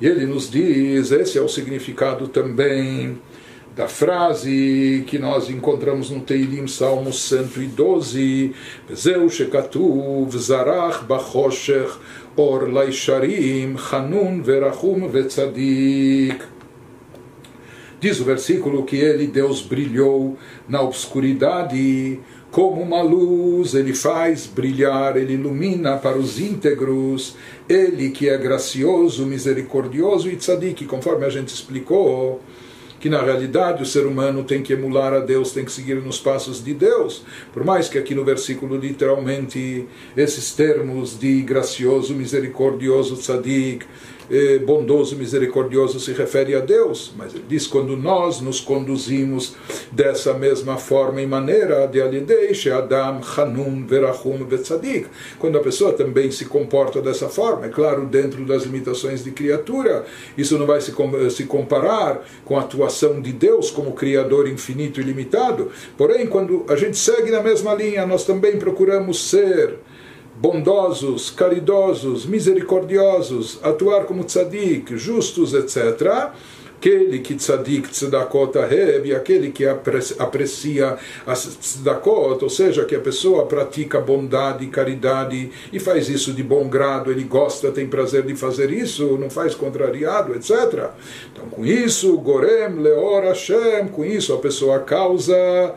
E 0.00 0.06
ele 0.06 0.24
nos 0.24 0.50
diz, 0.50 1.10
esse 1.12 1.36
é 1.36 1.42
o 1.42 1.48
significado 1.48 2.26
também 2.28 3.18
da 3.74 3.86
frase 3.86 5.04
que 5.06 5.18
nós 5.18 5.48
encontramos 5.48 6.10
no 6.10 6.20
Teilim, 6.20 6.66
Salmo 6.66 7.12
112, 7.12 8.52
Zeu 8.92 9.28
shekatuv 9.28 10.36
zarach 10.36 11.04
bachoshech 11.04 11.92
or 12.36 12.68
laisharim 12.68 13.76
chanun 13.76 14.42
verachum 14.42 15.08
vetzadik. 15.08 16.40
Diz 18.00 18.18
o 18.18 18.24
versículo 18.24 18.84
que 18.84 18.96
ele, 18.96 19.26
Deus, 19.26 19.60
brilhou 19.60 20.36
na 20.66 20.80
obscuridade 20.80 22.18
como 22.50 22.80
uma 22.82 23.02
luz, 23.02 23.74
ele 23.74 23.94
faz 23.94 24.46
brilhar, 24.46 25.16
ele 25.16 25.34
ilumina 25.34 25.96
para 25.98 26.16
os 26.18 26.40
íntegros, 26.40 27.36
ele 27.68 28.10
que 28.10 28.28
é 28.28 28.36
gracioso, 28.36 29.24
misericordioso 29.26 30.28
e 30.28 30.36
tzadik, 30.36 30.84
conforme 30.86 31.26
a 31.26 31.30
gente 31.30 31.48
explicou 31.48 32.40
que 33.00 33.08
na 33.08 33.22
realidade 33.22 33.82
o 33.82 33.86
ser 33.86 34.06
humano 34.06 34.44
tem 34.44 34.62
que 34.62 34.74
emular 34.74 35.14
a 35.14 35.20
Deus, 35.20 35.52
tem 35.52 35.64
que 35.64 35.72
seguir 35.72 35.96
nos 35.96 36.20
passos 36.20 36.62
de 36.62 36.74
Deus. 36.74 37.24
Por 37.52 37.64
mais 37.64 37.88
que 37.88 37.98
aqui 37.98 38.14
no 38.14 38.24
versículo 38.24 38.76
literalmente 38.76 39.86
esses 40.14 40.52
termos 40.52 41.18
de 41.18 41.40
gracioso, 41.40 42.14
misericordioso, 42.14 43.16
tzadik, 43.16 43.86
bondoso, 44.64 45.16
misericordioso 45.16 45.98
se 45.98 46.12
refere 46.12 46.54
a 46.54 46.60
Deus, 46.60 47.12
mas 47.16 47.34
ele 47.34 47.44
diz 47.48 47.66
quando 47.66 47.96
nós 47.96 48.40
nos 48.40 48.60
conduzimos 48.60 49.56
dessa 49.90 50.32
mesma 50.34 50.76
forma 50.76 51.20
e 51.20 51.26
maneira 51.26 51.86
de 51.86 52.00
alideixe 52.00 52.70
Adam, 52.70 53.20
Hanun, 53.36 53.84
Verachum, 53.86 54.44
Vetzadik, 54.44 55.08
quando 55.38 55.58
a 55.58 55.60
pessoa 55.60 55.92
também 55.92 56.30
se 56.30 56.44
comporta 56.44 57.02
dessa 57.02 57.28
forma, 57.28 57.66
é 57.66 57.68
claro, 57.68 58.06
dentro 58.06 58.44
das 58.44 58.62
limitações 58.62 59.24
de 59.24 59.32
criatura, 59.32 60.04
isso 60.38 60.56
não 60.56 60.66
vai 60.66 60.80
se, 60.80 60.92
se 61.30 61.44
comparar 61.44 62.24
com 62.44 62.56
a 62.56 62.60
atuação 62.60 63.20
de 63.20 63.32
Deus 63.32 63.70
como 63.70 63.92
Criador 63.92 64.48
infinito 64.48 65.00
e 65.00 65.04
limitado, 65.04 65.70
porém, 65.96 66.26
quando 66.26 66.64
a 66.68 66.76
gente 66.76 66.96
segue 66.96 67.30
na 67.30 67.42
mesma 67.42 67.74
linha, 67.74 68.06
nós 68.06 68.24
também 68.24 68.58
procuramos 68.58 69.28
ser 69.28 69.78
bondosos, 70.40 71.30
caridosos, 71.30 72.24
misericordiosos, 72.24 73.60
atuar 73.62 74.04
como 74.06 74.24
tzadik, 74.24 74.96
justos, 74.96 75.52
etc. 75.52 76.30
Aquele 76.78 77.18
que 77.18 77.34
tzadik 77.34 77.90
tzedakot 77.90 78.56
ahev, 78.56 79.14
aquele 79.14 79.50
que 79.50 79.66
aprecia 79.66 80.96
as 81.26 81.44
tzedakot, 81.44 82.42
ou 82.42 82.48
seja, 82.48 82.86
que 82.86 82.96
a 82.96 83.00
pessoa 83.00 83.44
pratica 83.44 84.00
bondade, 84.00 84.66
caridade 84.68 85.50
e 85.70 85.78
faz 85.78 86.08
isso 86.08 86.32
de 86.32 86.42
bom 86.42 86.66
grado, 86.70 87.10
ele 87.10 87.24
gosta, 87.24 87.70
tem 87.70 87.86
prazer 87.86 88.22
de 88.22 88.34
fazer 88.34 88.70
isso, 88.70 89.18
não 89.18 89.28
faz 89.28 89.54
contrariado, 89.54 90.34
etc. 90.34 90.88
Então, 91.30 91.50
com 91.50 91.66
isso, 91.66 92.16
Gorem, 92.16 92.76
Leor, 92.76 93.24
Hashem, 93.24 93.88
com 93.88 94.06
isso 94.06 94.32
a 94.32 94.38
pessoa 94.38 94.78
causa 94.78 95.74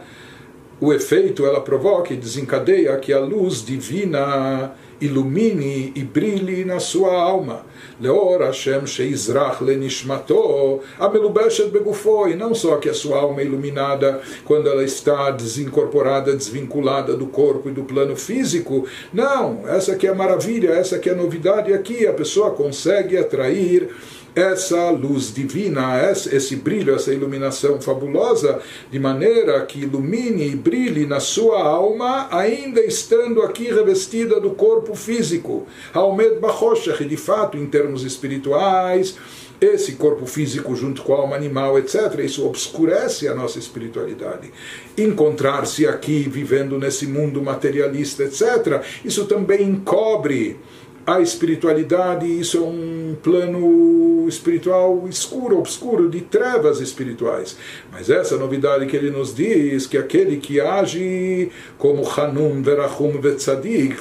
o 0.79 0.91
efeito 0.91 1.45
ela 1.45 1.62
provoca 1.62 2.13
e 2.13 2.17
desencadeia 2.17 2.97
que 2.97 3.13
a 3.13 3.19
luz 3.19 3.63
divina 3.63 4.73
ilumine 4.99 5.91
e 5.95 6.03
brilhe 6.03 6.63
na 6.63 6.79
sua 6.79 7.13
alma. 7.13 7.65
Leor 7.99 8.41
Hashem 8.41 8.86
sheizrach 8.86 9.62
lenishmato 9.62 10.81
amelubeshet 10.99 11.69
begufo 11.69 12.27
e 12.27 12.36
não 12.36 12.55
só 12.55 12.77
que 12.77 12.89
a 12.89 12.93
sua 12.93 13.19
alma 13.19 13.41
é 13.41 13.45
iluminada 13.45 14.21
quando 14.45 14.69
ela 14.69 14.83
está 14.83 15.31
desincorporada, 15.31 16.36
desvinculada 16.36 17.15
do 17.15 17.27
corpo 17.27 17.69
e 17.69 17.71
do 17.71 17.83
plano 17.83 18.15
físico. 18.15 18.88
Não, 19.13 19.67
essa 19.67 19.95
que 19.95 20.07
é 20.07 20.09
a 20.09 20.15
maravilha, 20.15 20.71
essa 20.71 20.97
que 20.97 21.09
é 21.09 21.13
a 21.13 21.15
novidade 21.15 21.73
aqui. 21.73 22.07
A 22.07 22.13
pessoa 22.13 22.51
consegue 22.51 23.17
atrair 23.17 23.89
essa 24.35 24.89
luz 24.89 25.33
divina, 25.33 26.11
esse 26.11 26.55
brilho, 26.55 26.95
essa 26.95 27.13
iluminação 27.13 27.79
fabulosa, 27.79 28.59
de 28.91 28.99
maneira 28.99 29.63
que 29.65 29.81
ilumine 29.81 30.47
e 30.47 30.55
brilhe 30.55 31.05
na 31.05 31.19
sua 31.19 31.61
alma, 31.61 32.27
ainda 32.31 32.81
estando 32.81 33.41
aqui 33.41 33.65
revestida 33.65 34.39
do 34.39 34.51
corpo 34.51 34.95
físico. 34.95 35.67
Haomed 35.93 36.39
Bachoshech, 36.39 37.05
de 37.05 37.17
fato, 37.17 37.57
em 37.57 37.65
termos 37.65 38.03
espirituais, 38.03 39.15
esse 39.61 39.93
corpo 39.93 40.25
físico 40.25 40.75
junto 40.75 41.03
com 41.03 41.13
a 41.13 41.19
alma 41.19 41.35
animal, 41.35 41.77
etc., 41.79 42.19
isso 42.19 42.45
obscurece 42.45 43.27
a 43.27 43.35
nossa 43.35 43.59
espiritualidade. 43.59 44.51
Encontrar-se 44.97 45.87
aqui, 45.87 46.27
vivendo 46.29 46.77
nesse 46.77 47.07
mundo 47.07 47.41
materialista, 47.41 48.23
etc., 48.23 48.83
isso 49.05 49.25
também 49.25 49.63
encobre 49.63 50.59
a 51.05 51.19
espiritualidade, 51.19 52.25
isso 52.25 52.57
é 52.57 52.61
um 52.61 53.15
plano 53.21 54.25
espiritual 54.27 55.05
escuro, 55.09 55.59
obscuro, 55.59 56.09
de 56.09 56.21
trevas 56.21 56.79
espirituais. 56.79 57.57
Mas 57.91 58.09
essa 58.09 58.37
novidade 58.37 58.85
que 58.85 58.95
ele 58.95 59.11
nos 59.11 59.35
diz, 59.35 59.85
que 59.85 59.97
aquele 59.97 60.37
que 60.37 60.61
age 60.61 61.51
como 61.77 62.09
Hanum, 62.09 62.61
Verachum, 62.61 63.19
Vetzadik, 63.19 63.97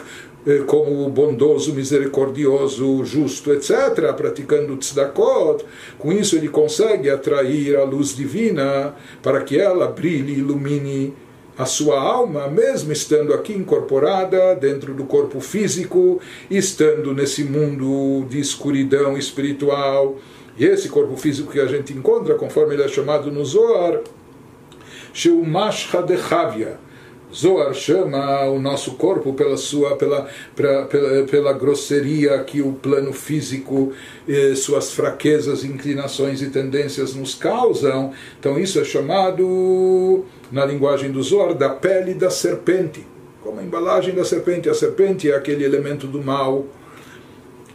eh, 0.46 0.62
como 0.66 1.08
bondoso, 1.08 1.72
misericordioso, 1.72 3.04
justo, 3.04 3.52
etc., 3.52 4.12
praticando 4.16 4.76
tzedakot, 4.76 5.64
com 5.98 6.12
isso 6.12 6.36
ele 6.36 6.48
consegue 6.48 7.10
atrair 7.10 7.76
a 7.76 7.84
luz 7.84 8.14
divina 8.14 8.94
para 9.22 9.40
que 9.42 9.58
ela 9.58 9.86
brilhe, 9.86 10.38
ilumine 10.38 11.14
a 11.56 11.66
sua 11.66 12.00
alma, 12.00 12.48
mesmo 12.48 12.92
estando 12.92 13.34
aqui 13.34 13.52
incorporada 13.52 14.54
dentro 14.54 14.94
do 14.94 15.04
corpo 15.04 15.40
físico, 15.40 16.20
estando 16.50 17.12
nesse 17.12 17.44
mundo 17.44 18.26
de 18.28 18.40
escuridão 18.40 19.16
espiritual. 19.18 20.16
E 20.56 20.64
esse 20.64 20.88
corpo 20.88 21.16
físico 21.16 21.52
que 21.52 21.60
a 21.60 21.66
gente 21.66 21.92
encontra, 21.92 22.34
conforme 22.34 22.74
ele 22.74 22.82
é 22.82 22.88
chamado 22.88 23.30
no 23.30 23.44
Zohar, 23.44 24.00
Sheumashcha 25.12 26.02
de 26.02 26.16
Chavia. 26.16 26.78
Zohar 27.34 27.72
chama 27.72 28.44
o 28.44 28.60
nosso 28.60 28.92
corpo 28.92 29.32
pela 29.32 29.56
sua 29.56 29.96
pela, 29.96 30.28
pela, 30.54 30.84
pela, 30.84 31.24
pela 31.24 31.52
grosseria 31.54 32.38
que 32.44 32.60
o 32.60 32.72
plano 32.72 33.12
físico, 33.12 33.92
eh, 34.28 34.54
suas 34.54 34.92
fraquezas, 34.92 35.64
inclinações 35.64 36.42
e 36.42 36.50
tendências 36.50 37.14
nos 37.14 37.34
causam. 37.34 38.12
Então 38.38 38.58
isso 38.58 38.78
é 38.78 38.84
chamado 38.84 40.24
na 40.52 40.66
linguagem 40.66 41.10
do 41.10 41.22
Zohar, 41.22 41.54
da 41.54 41.70
pele 41.70 42.12
da 42.12 42.30
serpente. 42.30 43.04
Como 43.42 43.58
a 43.58 43.64
embalagem 43.64 44.14
da 44.14 44.24
serpente. 44.24 44.68
A 44.68 44.74
serpente 44.74 45.30
é 45.30 45.34
aquele 45.34 45.64
elemento 45.64 46.06
do 46.06 46.22
mal 46.22 46.66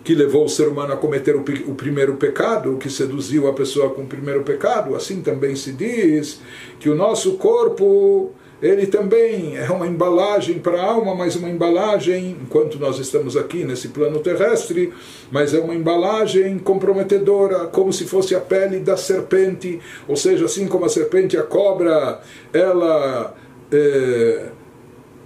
que 0.03 0.15
levou 0.15 0.45
o 0.45 0.49
ser 0.49 0.69
humano 0.69 0.93
a 0.93 0.95
cometer 0.95 1.35
o, 1.35 1.41
o 1.67 1.75
primeiro 1.75 2.15
pecado, 2.15 2.77
que 2.77 2.89
seduziu 2.89 3.45
a 3.49 3.53
pessoa 3.53 3.89
com 3.89 4.03
o 4.03 4.07
primeiro 4.07 4.43
pecado. 4.43 4.95
Assim 4.95 5.21
também 5.21 5.55
se 5.55 5.73
diz 5.73 6.39
que 6.79 6.89
o 6.89 6.95
nosso 6.95 7.33
corpo 7.33 8.31
ele 8.61 8.87
também 8.87 9.57
é 9.57 9.69
uma 9.69 9.85
embalagem 9.85 10.59
para 10.59 10.81
a 10.81 10.85
alma, 10.85 11.13
mas 11.13 11.35
uma 11.35 11.49
embalagem, 11.49 12.37
enquanto 12.41 12.79
nós 12.79 12.97
estamos 12.97 13.37
aqui 13.37 13.63
nesse 13.63 13.89
plano 13.89 14.19
terrestre, 14.19 14.91
mas 15.31 15.53
é 15.53 15.59
uma 15.59 15.75
embalagem 15.75 16.57
comprometedora, 16.57 17.67
como 17.67 17.93
se 17.93 18.05
fosse 18.05 18.33
a 18.35 18.39
pele 18.39 18.79
da 18.79 18.97
serpente, 18.97 19.79
ou 20.07 20.15
seja, 20.15 20.45
assim 20.45 20.67
como 20.67 20.85
a 20.85 20.89
serpente, 20.89 21.37
a 21.37 21.43
cobra, 21.43 22.19
ela. 22.51 23.35
É, 23.71 24.45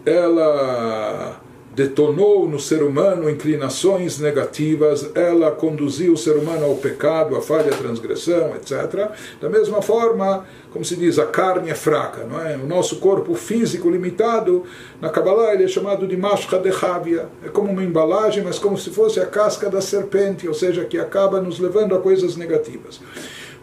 ela 0.04 1.41
detonou 1.74 2.48
no 2.50 2.60
ser 2.60 2.84
humano 2.84 3.30
inclinações 3.30 4.20
negativas, 4.20 5.10
ela 5.16 5.52
conduziu 5.52 6.14
o 6.14 6.18
ser 6.18 6.36
humano 6.36 6.66
ao 6.66 6.76
pecado, 6.76 7.36
à 7.36 7.42
falha, 7.42 7.72
à 7.72 7.78
transgressão, 7.78 8.54
etc. 8.56 9.10
Da 9.40 9.50
mesma 9.50 9.82
forma, 9.82 10.46
como 10.72 10.84
se 10.84 10.96
diz, 10.96 11.18
a 11.18 11.26
carne 11.26 11.70
é 11.70 11.76
fraca, 11.76 12.26
não 12.26 12.42
é? 12.42 12.56
O 12.58 12.68
nosso 12.68 12.98
corpo 12.98 13.34
físico 13.36 13.90
limitado, 13.90 14.64
na 15.00 15.10
Kabbalah 15.10 15.54
ele 15.54 15.64
é 15.64 15.68
chamado 15.68 16.06
de 16.06 16.18
mashka 16.18 16.58
de 16.58 16.70
Havia. 16.70 17.28
É 17.44 17.50
como 17.50 17.72
uma 17.72 17.84
embalagem, 17.84 18.44
mas 18.44 18.60
como 18.60 18.78
se 18.78 18.90
fosse 18.90 19.20
a 19.20 19.26
casca 19.26 19.70
da 19.70 19.82
serpente, 19.82 20.48
ou 20.48 20.54
seja, 20.54 20.84
que 20.84 20.98
acaba 20.98 21.40
nos 21.40 21.60
levando 21.60 21.96
a 21.96 22.00
coisas 22.00 22.36
negativas. 22.36 23.00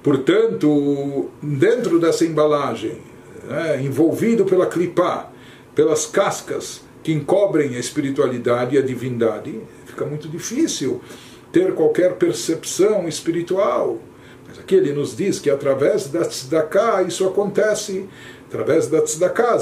Portanto, 0.02 1.28
dentro 1.42 1.98
dessa 1.98 2.24
embalagem, 2.24 2.98
é, 3.50 3.80
envolvido 3.80 4.44
pela 4.44 4.66
clipá, 4.66 5.30
pelas 5.74 6.06
cascas, 6.06 6.87
que 7.08 7.12
encobrem 7.14 7.74
a 7.74 7.78
espiritualidade 7.78 8.76
e 8.76 8.78
a 8.78 8.82
divindade, 8.82 9.58
fica 9.86 10.04
muito 10.04 10.28
difícil 10.28 11.00
ter 11.50 11.72
qualquer 11.72 12.16
percepção 12.16 13.08
espiritual. 13.08 13.98
Mas 14.46 14.58
aqui 14.58 14.74
ele 14.74 14.92
nos 14.92 15.16
diz 15.16 15.38
que 15.38 15.48
através 15.48 16.08
da 16.08 16.20
tzedakah 16.20 17.02
isso 17.04 17.26
acontece, 17.26 18.06
através 18.48 18.86
da 18.86 19.02
tzedakah, 19.02 19.58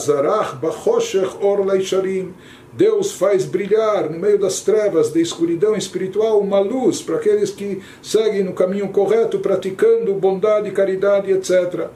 Deus 2.72 3.12
faz 3.12 3.46
brilhar 3.46 4.10
no 4.10 4.18
meio 4.18 4.38
das 4.38 4.60
trevas, 4.60 5.10
da 5.10 5.18
escuridão 5.18 5.74
espiritual, 5.74 6.38
uma 6.40 6.60
luz 6.60 7.00
para 7.00 7.16
aqueles 7.16 7.50
que 7.50 7.82
seguem 8.02 8.44
no 8.44 8.52
caminho 8.52 8.88
correto, 8.88 9.38
praticando 9.38 10.12
bondade, 10.14 10.70
caridade, 10.70 11.32
etc. 11.32 11.88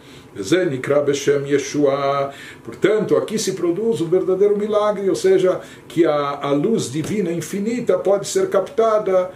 Portanto, 2.64 3.16
aqui 3.16 3.38
se 3.38 3.52
produz 3.52 4.00
o 4.00 4.06
verdadeiro 4.06 4.56
milagre, 4.56 5.08
ou 5.08 5.14
seja, 5.14 5.60
que 5.86 6.06
a, 6.06 6.40
a 6.42 6.50
luz 6.50 6.90
divina 6.90 7.30
infinita 7.30 7.98
pode 7.98 8.26
ser 8.26 8.48
captada 8.48 9.30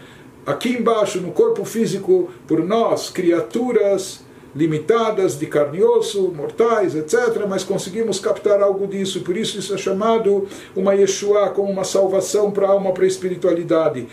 aqui 0.47 0.71
embaixo, 0.71 1.21
no 1.21 1.31
corpo 1.31 1.65
físico, 1.65 2.31
por 2.47 2.65
nós, 2.65 3.11
criaturas 3.11 4.24
limitadas 4.55 5.39
de 5.39 5.47
carne 5.47 5.79
e 5.79 5.83
osso, 5.83 6.33
mortais, 6.35 6.95
etc., 6.95 7.45
mas 7.49 7.65
conseguimos 7.65 8.21
captar 8.21 8.63
algo 8.63 8.87
disso, 8.87 9.21
por 9.23 9.37
isso 9.37 9.59
isso 9.59 9.75
é 9.75 9.79
chamado 9.79 10.47
uma 10.77 10.95
Yeshua, 10.95 11.51
como 11.51 11.71
uma 11.71 11.85
salvação 11.85 12.51
para 12.51 12.67
a 12.67 12.71
alma, 12.71 12.93
para 12.93 13.05
a 13.05 13.09
espiritualidade. 13.09 14.07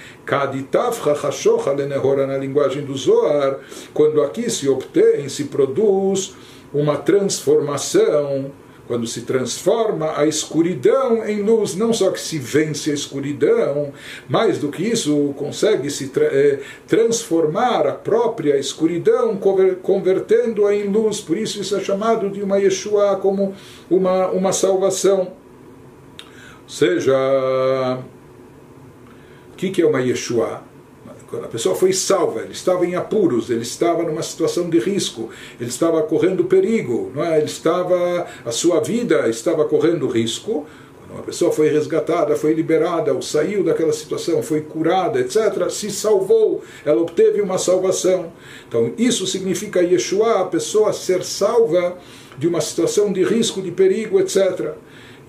na 2.25 2.37
linguagem 2.37 2.83
do 2.83 2.95
Zohar, 2.95 3.59
quando 3.93 4.21
aqui 4.21 4.49
se 4.49 4.67
obtém, 4.67 5.29
se 5.29 5.45
produz 5.45 6.33
uma 6.73 6.97
transformação, 6.97 8.51
quando 8.91 9.07
se 9.07 9.21
transforma 9.21 10.19
a 10.19 10.27
escuridão 10.27 11.25
em 11.25 11.41
luz, 11.41 11.75
não 11.75 11.93
só 11.93 12.11
que 12.11 12.19
se 12.19 12.37
vence 12.37 12.91
a 12.91 12.93
escuridão, 12.93 13.93
mais 14.27 14.57
do 14.57 14.67
que 14.69 14.83
isso, 14.83 15.33
consegue 15.37 15.89
se 15.89 16.09
tra 16.09 16.25
eh, 16.25 16.59
transformar 16.85 17.87
a 17.87 17.93
própria 17.93 18.57
escuridão, 18.57 19.39
convertendo-a 19.81 20.75
em 20.75 20.89
luz. 20.89 21.21
Por 21.21 21.37
isso, 21.37 21.61
isso 21.61 21.73
é 21.73 21.79
chamado 21.79 22.29
de 22.29 22.43
uma 22.43 22.57
Yeshua, 22.57 23.15
como 23.15 23.53
uma, 23.89 24.27
uma 24.27 24.51
salvação. 24.51 25.31
Ou 26.63 26.69
seja, 26.69 27.15
o 29.53 29.55
que, 29.55 29.69
que 29.69 29.81
é 29.81 29.85
uma 29.85 30.01
Yeshua? 30.01 30.63
Quando 31.31 31.45
a 31.45 31.47
pessoa 31.47 31.73
foi 31.73 31.93
salva, 31.93 32.41
ele 32.41 32.51
estava 32.51 32.85
em 32.85 32.93
apuros, 32.93 33.49
ele 33.49 33.61
estava 33.61 34.03
numa 34.03 34.21
situação 34.21 34.69
de 34.69 34.77
risco, 34.79 35.29
ele 35.57 35.69
estava 35.69 36.03
correndo 36.03 36.43
perigo, 36.43 37.09
não 37.15 37.23
é? 37.23 37.37
ele 37.37 37.45
estava, 37.45 38.27
a 38.43 38.51
sua 38.51 38.81
vida 38.81 39.29
estava 39.29 39.63
correndo 39.63 40.09
risco. 40.09 40.67
Quando 40.99 41.11
uma 41.11 41.23
pessoa 41.23 41.49
foi 41.49 41.69
resgatada, 41.69 42.35
foi 42.35 42.53
liberada, 42.53 43.13
ou 43.13 43.21
saiu 43.21 43.63
daquela 43.63 43.93
situação, 43.93 44.43
foi 44.43 44.59
curada, 44.59 45.21
etc., 45.21 45.69
se 45.69 45.89
salvou, 45.89 46.61
ela 46.83 47.01
obteve 47.01 47.39
uma 47.39 47.57
salvação. 47.57 48.33
Então, 48.67 48.91
isso 48.97 49.25
significa 49.25 49.81
Yeshua, 49.81 50.41
a 50.41 50.45
pessoa 50.45 50.91
ser 50.91 51.23
salva 51.23 51.97
de 52.37 52.45
uma 52.45 52.59
situação 52.59 53.09
de 53.09 53.23
risco, 53.23 53.61
de 53.61 53.71
perigo, 53.71 54.19
etc. 54.19 54.73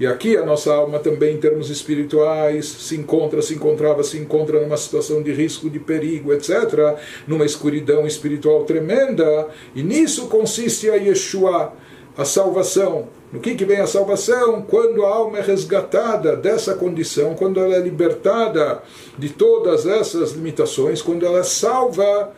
E 0.03 0.07
aqui 0.09 0.37
a 0.37 0.45
nossa 0.45 0.75
alma 0.75 0.99
também, 0.99 1.37
em 1.37 1.39
termos 1.39 1.71
espirituais, 1.71 2.67
se 2.67 2.97
encontra, 2.97 3.41
se 3.41 3.55
encontrava, 3.55 4.03
se 4.03 4.19
encontra 4.19 4.61
numa 4.61 4.77
situação 4.77 5.23
de 5.23 5.33
risco, 5.33 5.71
de 5.71 5.79
perigo, 5.79 6.33
etc., 6.33 6.99
numa 7.25 7.45
escuridão 7.45 8.05
espiritual 8.05 8.65
tremenda, 8.65 9.47
e 9.77 9.81
nisso 9.85 10.27
consiste 10.27 10.91
a 10.91 10.97
Yeshua, 10.97 11.73
a 12.17 12.25
salvação. 12.25 13.11
No 13.33 13.39
que, 13.39 13.55
que 13.55 13.65
vem 13.65 13.79
a 13.79 13.87
salvação? 13.87 14.63
Quando 14.63 15.05
a 15.05 15.09
alma 15.09 15.39
é 15.39 15.41
resgatada 15.41 16.35
dessa 16.35 16.75
condição, 16.75 17.37
quando 17.37 17.61
ela 17.61 17.77
é 17.77 17.81
libertada 17.81 18.83
de 19.17 19.29
todas 19.29 19.87
essas 19.87 20.33
limitações, 20.33 21.01
quando 21.01 21.25
ela 21.25 21.39
é 21.39 21.45
salva 21.45 22.33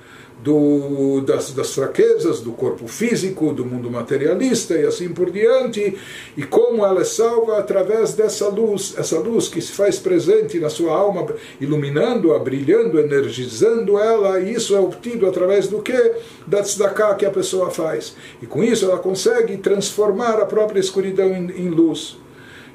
do, 0.44 1.22
das, 1.22 1.52
das 1.52 1.72
fraquezas 1.72 2.40
do 2.40 2.52
corpo 2.52 2.86
físico, 2.86 3.54
do 3.54 3.64
mundo 3.64 3.90
materialista 3.90 4.74
e 4.74 4.84
assim 4.84 5.08
por 5.08 5.30
diante, 5.30 5.96
e 6.36 6.42
como 6.42 6.84
ela 6.84 7.00
é 7.00 7.04
salva 7.04 7.58
através 7.58 8.12
dessa 8.12 8.48
luz, 8.48 8.94
essa 8.98 9.18
luz 9.18 9.48
que 9.48 9.62
se 9.62 9.72
faz 9.72 9.98
presente 9.98 10.60
na 10.60 10.68
sua 10.68 10.92
alma, 10.92 11.26
iluminando-a, 11.58 12.38
brilhando, 12.38 13.00
energizando 13.00 13.98
ela, 13.98 14.38
e 14.38 14.52
isso 14.52 14.76
é 14.76 14.80
obtido 14.80 15.26
através 15.26 15.66
do 15.66 15.80
que? 15.80 16.12
Da 16.46 16.62
tzedakah 16.62 17.14
que 17.14 17.24
a 17.24 17.30
pessoa 17.30 17.70
faz. 17.70 18.14
E 18.42 18.46
com 18.46 18.62
isso 18.62 18.84
ela 18.84 18.98
consegue 18.98 19.56
transformar 19.56 20.38
a 20.40 20.44
própria 20.44 20.78
escuridão 20.78 21.28
em, 21.28 21.50
em 21.52 21.70
luz. 21.70 22.18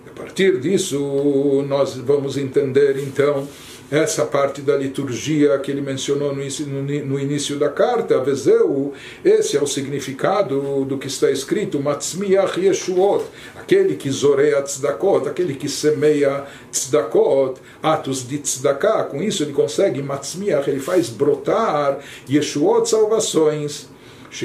A 0.08 0.20
partir 0.20 0.60
disso, 0.60 1.64
nós 1.68 1.96
vamos 1.96 2.36
entender 2.36 2.98
então 2.98 3.48
essa 3.92 4.26
parte 4.26 4.62
da 4.62 4.78
liturgia 4.78 5.58
que 5.60 5.72
ele 5.72 5.82
mencionou 5.82 6.36
no, 6.36 7.20
início 7.20 7.58
da 7.58 7.70
carta, 7.70 8.24
Vezeu, 8.24 8.94
esse 9.26 9.58
é 9.58 9.62
o 9.62 9.68
significado 9.68 10.86
do 10.86 10.98
que 10.98 11.08
está 11.08 11.32
escrito, 11.32 11.80
Matzmiach 11.80 12.60
Yeshuot, 12.60 13.26
aquele 13.56 13.96
que 13.96 14.12
zoreia 14.12 14.62
tzedakot, 14.62 15.28
aquele 15.28 15.56
que 15.56 15.68
semeia 15.68 16.46
tzedakot, 16.72 17.60
atos 17.82 18.28
de 18.28 18.38
tzedakah, 18.38 19.06
com 19.06 19.24
isso 19.24 19.44
ele 19.44 19.54
consegue, 19.54 20.02
Matzmiach, 20.02 20.70
ele 20.70 20.80
faz 20.80 21.10
brotar 21.10 22.00
Yeshuot, 22.30 22.88
salvações. 22.88 23.88
Ou 24.32 24.38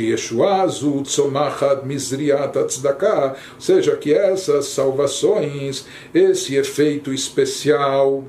seja, 3.60 3.96
que 3.96 4.14
essas 4.14 4.68
salvações, 4.68 5.84
esse 6.14 6.56
efeito 6.56 7.12
especial, 7.12 8.24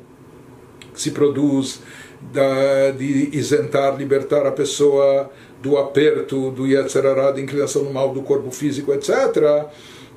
se 0.95 1.12
produz 1.12 1.81
da, 2.34 2.91
de 2.91 3.29
isentar, 3.34 3.95
libertar 3.97 4.45
a 4.45 4.51
pessoa 4.51 5.29
do 5.62 5.77
aperto, 5.77 6.51
do 6.51 6.67
Yetzerará, 6.67 7.31
da 7.31 7.41
inclinação 7.41 7.84
no 7.84 7.93
mal 7.93 8.13
do 8.13 8.21
corpo 8.21 8.51
físico, 8.51 8.93
etc. 8.93 9.67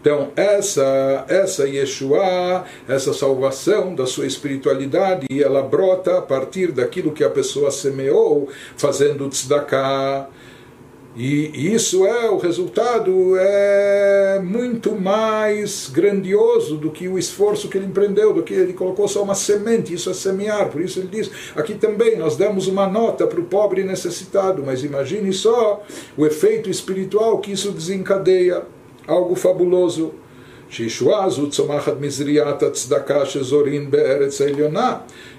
Então, 0.01 0.31
essa, 0.37 1.25
essa 1.29 1.67
Yeshua, 1.69 2.65
essa 2.89 3.13
salvação 3.13 3.95
da 3.95 4.07
sua 4.07 4.27
espiritualidade, 4.27 5.27
ela 5.43 5.63
brota 5.63 6.19
a 6.19 6.23
partir 6.23 6.71
daquilo 6.71 7.13
que 7.13 7.25
a 7.25 7.31
pessoa 7.31 7.71
semeou, 7.71 8.49
fazendo 8.77 9.29
tzedakah, 9.29 10.29
e 11.21 11.75
isso 11.75 12.07
é, 12.07 12.31
o 12.31 12.39
resultado 12.39 13.37
é 13.37 14.41
muito 14.41 14.95
mais 14.95 15.91
grandioso 15.93 16.77
do 16.77 16.93
que 16.93 17.09
o 17.09 17.19
esforço 17.19 17.69
que 17.69 17.77
ele 17.77 17.87
empreendeu, 17.87 18.33
do 18.33 18.45
que 18.45 18.55
ele 18.55 18.73
colocou 18.73 19.09
só 19.09 19.25
uma 19.25 19.35
semente, 19.35 19.93
isso 19.93 20.09
é 20.09 20.15
semear. 20.15 20.69
Por 20.69 20.81
isso 20.81 21.01
ele 21.01 21.09
diz, 21.09 21.29
aqui 21.57 21.75
também 21.75 22.17
nós 22.17 22.37
demos 22.37 22.69
uma 22.69 22.87
nota 22.87 23.27
para 23.27 23.41
o 23.41 23.45
pobre 23.47 23.83
necessitado, 23.83 24.63
mas 24.65 24.85
imagine 24.85 25.33
só 25.33 25.83
o 26.17 26.25
efeito 26.25 26.71
espiritual 26.71 27.39
que 27.39 27.51
isso 27.51 27.73
desencadeia, 27.73 28.63
algo 29.05 29.35
fabuloso. 29.35 30.15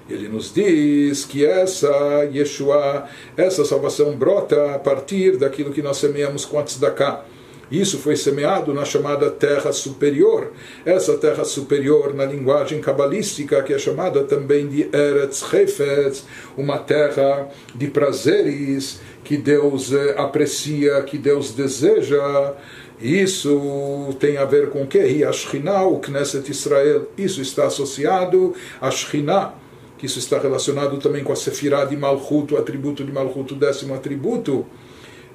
Ele 0.10 0.28
nos 0.28 0.52
diz 0.52 1.24
que 1.24 1.46
essa 1.46 2.28
Yeshua, 2.34 3.08
essa 3.38 3.64
salvação 3.64 4.16
brota 4.16 4.74
a 4.74 4.80
partir 4.80 5.38
daquilo 5.38 5.72
que 5.72 5.84
nós 5.84 5.98
semeamos 5.98 6.46
com 6.46 6.58
a 6.58 6.64
tzedakah. 6.64 7.24
Isso 7.72 8.00
foi 8.00 8.16
semeado 8.16 8.74
na 8.74 8.84
chamada 8.84 9.30
terra 9.30 9.72
superior. 9.72 10.52
Essa 10.84 11.16
terra 11.18 11.46
superior, 11.46 12.16
na 12.16 12.26
linguagem 12.26 12.82
cabalística, 12.82 13.62
que 13.62 13.72
é 13.72 13.78
chamada 13.78 14.24
também 14.24 14.68
de 14.68 14.90
Eretz 14.92 15.44
Hefetz, 15.54 16.26
uma 16.58 16.80
terra 16.80 17.48
de 17.76 17.88
prazeres 17.88 19.00
que 19.24 19.38
Deus 19.38 19.94
eh, 19.94 20.16
aprecia, 20.18 21.00
que 21.04 21.20
Deus 21.20 21.52
deseja. 21.52 22.56
Isso 23.00 24.16
tem 24.20 24.38
a 24.38 24.46
ver 24.46 24.72
com 24.72 24.82
o 24.82 24.88
que? 24.88 24.98
E 24.98 25.24
o 25.24 26.00
Knesset 26.00 26.50
Israel. 26.50 27.08
Isso 27.16 27.40
está 27.40 27.68
associado 27.68 28.56
a 28.82 28.90
Shekhinah 28.90 29.69
que 30.00 30.06
isso 30.06 30.18
está 30.18 30.40
relacionado 30.40 30.98
também 30.98 31.24
com 31.24 31.34
a 31.34 31.36
Sefirah 31.36 31.86
de 31.86 31.96
Malchut, 31.96 32.54
o 32.54 32.58
atributo 32.58 33.04
de 33.04 33.12
Malchut, 33.12 33.54
o 33.54 33.58
décimo 33.58 33.94
atributo, 33.94 34.66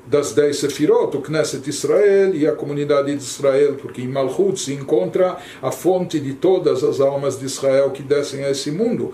das 0.07 0.33
dez 0.33 0.57
Sefirot, 0.57 1.17
o 1.17 1.21
Knesset 1.21 1.69
Israel 1.69 2.35
e 2.35 2.47
a 2.47 2.53
comunidade 2.53 3.15
de 3.15 3.23
Israel, 3.23 3.75
porque 3.75 4.03
em 4.03 4.09
Malchut 4.09 4.59
se 4.59 4.73
encontra 4.73 5.37
a 5.63 5.71
fonte 5.71 6.19
de 6.19 6.35
todas 6.35 6.83
as 6.83 7.01
almas 7.01 7.39
de 7.39 7.47
Israel 7.47 7.91
que 7.91 8.03
descem 8.03 8.45
a 8.45 8.51
esse 8.51 8.71
mundo. 8.71 9.13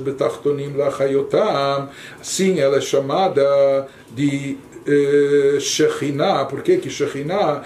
Betachtonim. 0.00 0.74
Assim 2.20 2.58
ela 2.58 2.78
é 2.78 2.80
chamada 2.80 3.86
de 4.14 4.58
eh, 4.86 5.58
Shekhinah, 5.60 6.46
por 6.46 6.62
que 6.62 6.78
que 6.78 6.90
Shekhinah, 6.90 7.62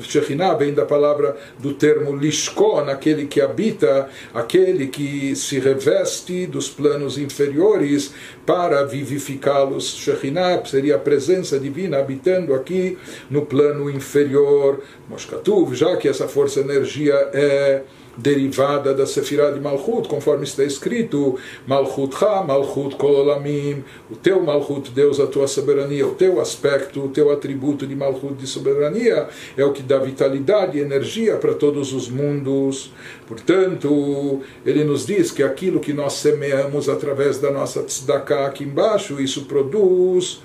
Shekhinah 0.00 0.54
vem 0.54 0.74
da 0.74 0.84
palavra 0.84 1.36
do 1.58 1.74
termo 1.74 2.16
Lishkon, 2.16 2.88
aquele 2.88 3.26
que 3.26 3.40
habita, 3.40 4.08
aquele 4.32 4.88
que 4.88 5.34
se 5.36 5.58
reveste 5.58 6.46
dos 6.46 6.68
planos 6.68 7.18
inferiores 7.18 8.12
para 8.46 8.84
vivificá-los. 8.84 9.96
Shekhinah 9.96 10.64
seria 10.64 10.96
a 10.96 10.98
presença 10.98 11.58
divina 11.58 11.98
habitando 11.98 12.54
aqui 12.54 12.98
no 13.30 13.46
plano 13.46 13.90
inferior. 13.90 14.82
Moshkatuv, 15.08 15.74
já 15.74 15.96
que 15.96 16.08
essa 16.08 16.28
força 16.28 16.60
energia 16.60 17.14
é 17.32 17.82
derivada 18.18 18.92
da 18.92 19.06
Sefirah 19.06 19.52
de 19.52 19.60
Malchut, 19.60 20.08
conforme 20.08 20.44
está 20.44 20.64
escrito, 20.64 21.38
Malchut 21.66 22.14
Ha, 22.22 22.42
Malchut 22.42 22.96
Kololamim, 22.96 23.84
o 24.10 24.16
teu 24.16 24.42
Malchut, 24.42 24.90
Deus, 24.90 25.20
a 25.20 25.26
tua 25.26 25.46
soberania, 25.46 26.06
o 26.06 26.14
teu 26.14 26.40
aspecto, 26.40 27.04
o 27.04 27.08
teu 27.08 27.30
atributo 27.30 27.86
de 27.86 27.94
Malchut 27.94 28.34
de 28.34 28.46
soberania 28.46 29.28
é 29.56 29.64
o 29.64 29.72
que 29.72 29.82
dá 29.82 29.98
vitalidade 29.98 30.76
e 30.76 30.80
energia 30.80 31.36
para 31.36 31.54
todos 31.54 31.92
os 31.92 32.08
mundos. 32.08 32.92
Portanto, 33.26 34.40
ele 34.66 34.82
nos 34.82 35.06
diz 35.06 35.30
que 35.30 35.42
aquilo 35.42 35.78
que 35.78 35.92
nós 35.92 36.14
semeamos 36.14 36.88
através 36.88 37.38
da 37.38 37.52
nossa 37.52 37.82
tzedakah 37.82 38.46
aqui 38.46 38.64
embaixo, 38.64 39.20
isso 39.20 39.44
produz 39.44 40.40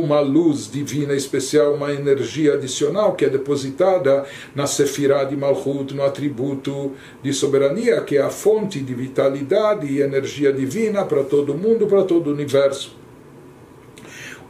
uma 0.00 0.20
luz 0.20 0.70
divina 0.70 1.14
especial, 1.14 1.74
uma 1.74 1.92
energia 1.92 2.54
adicional 2.54 3.14
que 3.14 3.24
é 3.24 3.28
depositada 3.28 4.24
na 4.54 4.66
Sefirah 4.66 5.24
de 5.24 5.36
Malchut, 5.36 5.94
no 5.94 6.02
atributo 6.02 6.92
de 7.22 7.32
soberania, 7.32 8.00
que 8.00 8.16
é 8.16 8.22
a 8.22 8.30
fonte 8.30 8.80
de 8.80 8.94
vitalidade 8.94 9.86
e 9.86 10.00
energia 10.00 10.52
divina 10.52 11.04
para 11.04 11.24
todo 11.24 11.54
mundo, 11.54 11.86
para 11.86 12.02
todo 12.04 12.28
o 12.28 12.32
universo. 12.32 13.04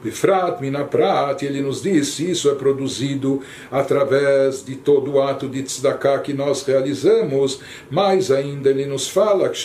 Bifrat 0.04 0.60
Minaprat, 0.60 1.42
ele 1.42 1.62
nos 1.62 1.80
diz 1.80 2.18
isso 2.18 2.50
é 2.50 2.54
produzido 2.54 3.40
através 3.70 4.62
de 4.62 4.76
todo 4.76 5.12
o 5.12 5.22
ato 5.22 5.48
de 5.48 5.62
tzedakah 5.62 6.18
que 6.18 6.34
nós 6.34 6.62
realizamos, 6.62 7.60
mais 7.90 8.30
ainda 8.30 8.68
ele 8.68 8.84
nos 8.84 9.08
fala 9.08 9.48
que 9.48 9.58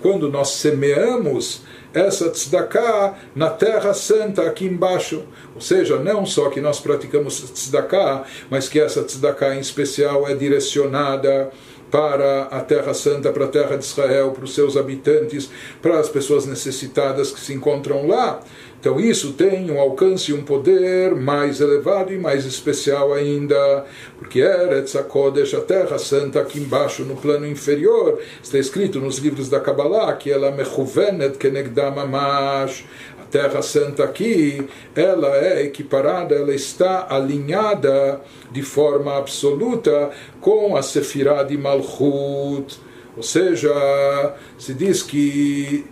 quando 0.00 0.30
nós 0.30 0.48
semeamos 0.48 1.60
essa 1.94 2.28
tzedakah 2.28 3.14
na 3.34 3.48
terra 3.50 3.94
santa 3.94 4.42
aqui 4.42 4.66
embaixo. 4.66 5.22
Ou 5.54 5.60
seja, 5.60 5.98
não 5.98 6.26
só 6.26 6.50
que 6.50 6.60
nós 6.60 6.80
praticamos 6.80 7.40
tzedakah, 7.40 8.24
mas 8.50 8.68
que 8.68 8.80
essa 8.80 9.02
tzedakah 9.02 9.54
em 9.54 9.60
especial 9.60 10.28
é 10.28 10.34
direcionada 10.34 11.50
para 11.94 12.48
a 12.50 12.60
Terra 12.60 12.92
Santa, 12.92 13.30
para 13.30 13.44
a 13.44 13.48
Terra 13.48 13.76
de 13.76 13.84
Israel, 13.84 14.32
para 14.32 14.44
os 14.44 14.52
seus 14.52 14.76
habitantes, 14.76 15.48
para 15.80 16.00
as 16.00 16.08
pessoas 16.08 16.44
necessitadas 16.44 17.30
que 17.30 17.38
se 17.38 17.54
encontram 17.54 18.08
lá. 18.08 18.40
Então 18.84 19.00
isso 19.00 19.32
tem 19.32 19.70
um 19.70 19.80
alcance 19.80 20.30
e 20.30 20.34
um 20.34 20.44
poder 20.44 21.14
mais 21.14 21.58
elevado 21.58 22.12
e 22.12 22.18
mais 22.18 22.44
especial 22.44 23.14
ainda, 23.14 23.86
porque 24.18 24.40
Eretz 24.40 24.94
HaKodesh, 24.94 25.54
a 25.54 25.62
Terra 25.62 25.98
Santa, 25.98 26.42
aqui 26.42 26.58
embaixo, 26.58 27.02
no 27.02 27.16
plano 27.16 27.46
inferior, 27.46 28.20
está 28.42 28.58
escrito 28.58 29.00
nos 29.00 29.16
livros 29.16 29.48
da 29.48 29.58
Kabbalah 29.58 30.12
que 30.12 30.30
ela 30.30 30.50
mechuvenet 30.50 31.38
kenegdam 31.38 31.98
amash, 31.98 32.84
a 33.22 33.24
Terra 33.24 33.62
Santa 33.62 34.04
aqui, 34.04 34.68
ela 34.94 35.34
é 35.34 35.62
equiparada, 35.62 36.34
ela 36.34 36.54
está 36.54 37.06
alinhada 37.08 38.20
de 38.52 38.60
forma 38.60 39.16
absoluta 39.16 40.10
com 40.42 40.76
a 40.76 40.82
Sefirah 40.82 41.42
de 41.42 41.56
Malchut, 41.56 42.78
ou 43.16 43.22
seja, 43.22 44.34
se 44.58 44.74
diz 44.74 45.02
que 45.02 45.86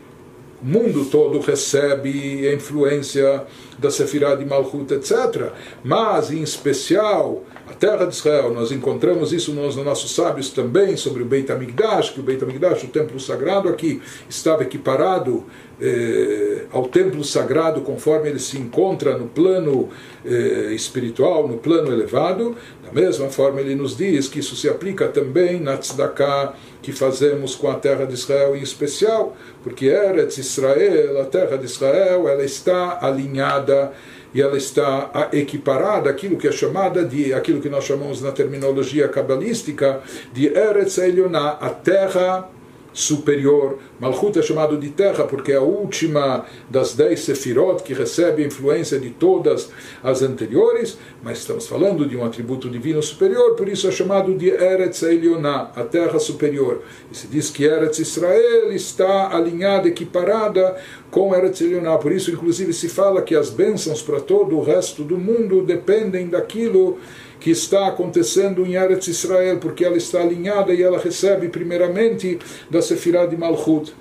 mundo 0.63 1.07
todo 1.07 1.41
recebe 1.41 2.49
a 2.49 2.55
influência 2.55 3.45
da 3.79 3.91
Sefirah 3.91 4.37
de 4.37 4.45
Malchut, 4.45 4.93
etc. 4.95 5.51
Mas, 5.83 6.31
em 6.31 6.43
especial, 6.43 7.43
a 7.69 7.75
terra 7.75 8.05
de 8.07 8.15
Israel, 8.15 8.53
nós 8.53 8.73
encontramos 8.73 9.33
isso 9.33 9.53
nos 9.53 9.77
nossos 9.77 10.15
sábios 10.15 10.51
também, 10.51 10.97
sobre 10.97 11.23
o 11.23 11.27
Beit 11.27 11.51
HaMikdash, 11.51 12.11
que 12.11 12.21
o 12.21 12.23
Beit 12.23 12.43
HaMikdash, 12.43 12.85
o 12.85 12.89
templo 12.89 13.19
sagrado 13.21 13.69
aqui, 13.69 14.03
estava 14.29 14.63
equiparado 14.63 15.45
eh, 15.81 16.67
ao 16.73 16.87
templo 16.89 17.25
sagrado 17.25 17.81
conforme 17.81 18.29
ele 18.29 18.39
se 18.39 18.59
encontra 18.59 19.17
no 19.17 19.27
plano 19.27 19.89
eh, 20.25 20.73
espiritual, 20.73 21.49
no 21.49 21.59
plano 21.59 21.93
elevado. 21.93 22.57
Da 22.85 22.93
mesma 22.93 23.29
forma, 23.29 23.61
ele 23.61 23.75
nos 23.75 23.97
diz 23.97 24.29
que 24.29 24.41
isso 24.41 24.55
se 24.55 24.69
aplica 24.69 25.09
também 25.09 25.61
na 25.61 25.77
tzedakah 25.77 26.55
que 26.83 26.93
fazemos 26.93 27.55
com 27.55 27.71
a 27.71 27.75
terra 27.75 28.05
de 28.05 28.15
Israel 28.15 28.57
em 28.57 28.63
especial, 28.63 29.37
porque 29.63 29.87
Eretz 29.87 30.37
Israel, 30.39 31.21
a 31.21 31.25
terra 31.25 31.57
de 31.57 31.65
Israel, 31.65 32.29
ela 32.29 32.45
está 32.45 32.99
alinhada 33.01 33.93
e 34.35 34.41
ela 34.41 34.57
está 34.57 35.28
equiparada 35.33 36.11
aquilo 36.11 36.37
que 36.37 36.49
é 36.49 36.53
chamada 36.53 37.05
de 37.05 37.35
aquilo 37.35 37.61
que 37.61 37.68
nós 37.68 37.85
chamamos 37.85 38.22
na 38.22 38.33
terminologia 38.33 39.09
cabalística 39.09 40.01
de 40.33 40.47
Eretz 40.47 40.99
Elionah, 40.99 41.59
a 41.61 41.70
terra 41.70 42.49
superior. 42.93 43.78
Malchut 44.03 44.36
é 44.36 44.42
chamado 44.42 44.76
de 44.78 44.88
terra 44.88 45.22
porque 45.28 45.53
é 45.53 45.55
a 45.59 45.62
última 45.62 46.44
das 46.68 46.92
dez 46.92 47.20
sefirot 47.20 47.84
que 47.84 47.94
recebe 47.94 48.42
a 48.42 48.46
influência 48.48 48.98
de 48.98 49.11
todas 49.11 49.70
as 50.03 50.22
anteriores, 50.22 50.98
mas 51.22 51.38
estamos 51.38 51.68
falando 51.68 52.05
de 52.05 52.16
um 52.16 52.24
atributo 52.24 52.68
divino 52.68 53.00
superior, 53.00 53.55
por 53.55 53.68
isso 53.68 53.86
é 53.86 53.92
chamado 53.92 54.34
de 54.34 54.48
Eretz 54.48 55.05
Elionah, 55.05 55.70
a 55.76 55.84
terra 55.84 56.18
superior. 56.18 56.82
E 57.12 57.16
se 57.16 57.28
diz 57.28 57.48
que 57.48 57.62
Eretz 57.62 58.00
Israel 58.00 58.72
está 58.72 59.36
alinhada, 59.36 59.86
equiparada 59.86 60.76
com 61.09 61.32
Eretz 61.32 61.61
Elionah, 61.61 61.98
por 61.98 62.11
isso 62.11 62.32
inclusive 62.32 62.72
se 62.72 62.88
fala 62.88 63.22
que 63.22 63.36
as 63.36 63.50
bênçãos 63.50 64.03
para 64.03 64.18
todo 64.18 64.57
o 64.57 64.64
resto 64.64 65.05
do 65.05 65.16
mundo 65.16 65.62
dependem 65.62 66.26
daquilo 66.26 66.98
que 67.42 67.50
está 67.50 67.88
acontecendo 67.88 68.64
em 68.64 68.74
Eretz 68.74 69.09
Israel, 69.09 69.59
porque 69.59 69.84
ela 69.84 69.96
está 69.96 70.22
alinhada 70.22 70.72
e 70.72 70.80
ela 70.80 70.98
recebe 70.98 71.48
primeiramente 71.48 72.38
da 72.70 72.80
Sefirah 72.80 73.26
de 73.26 73.36
Malchut. 73.36 73.91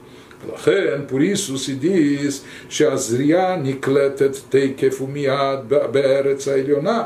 por 1.09 1.23
isso 1.23 1.59
se 1.59 1.75
diz 1.75 2.45
שהזריעה 2.69 3.57
נקלטת 3.57 4.37
תקף 4.49 5.01
ומיד 5.03 5.69
בארץ 5.69 6.49
העליונה. 6.49 7.05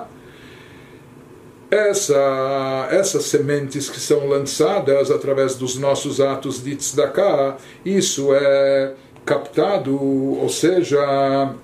Essa, 1.70 2.88
essas 2.90 3.26
sementes 3.26 3.88
que 3.88 4.00
são 4.00 4.26
lançadas 4.26 5.08
através 5.08 5.54
dos 5.54 5.78
nossos 5.78 6.20
atos 6.20 6.64
de 6.64 6.74
tzedakah, 6.74 7.58
isso 7.84 8.34
é 8.34 8.92
captado, 9.24 9.94
ou 9.94 10.48
seja, 10.48 11.54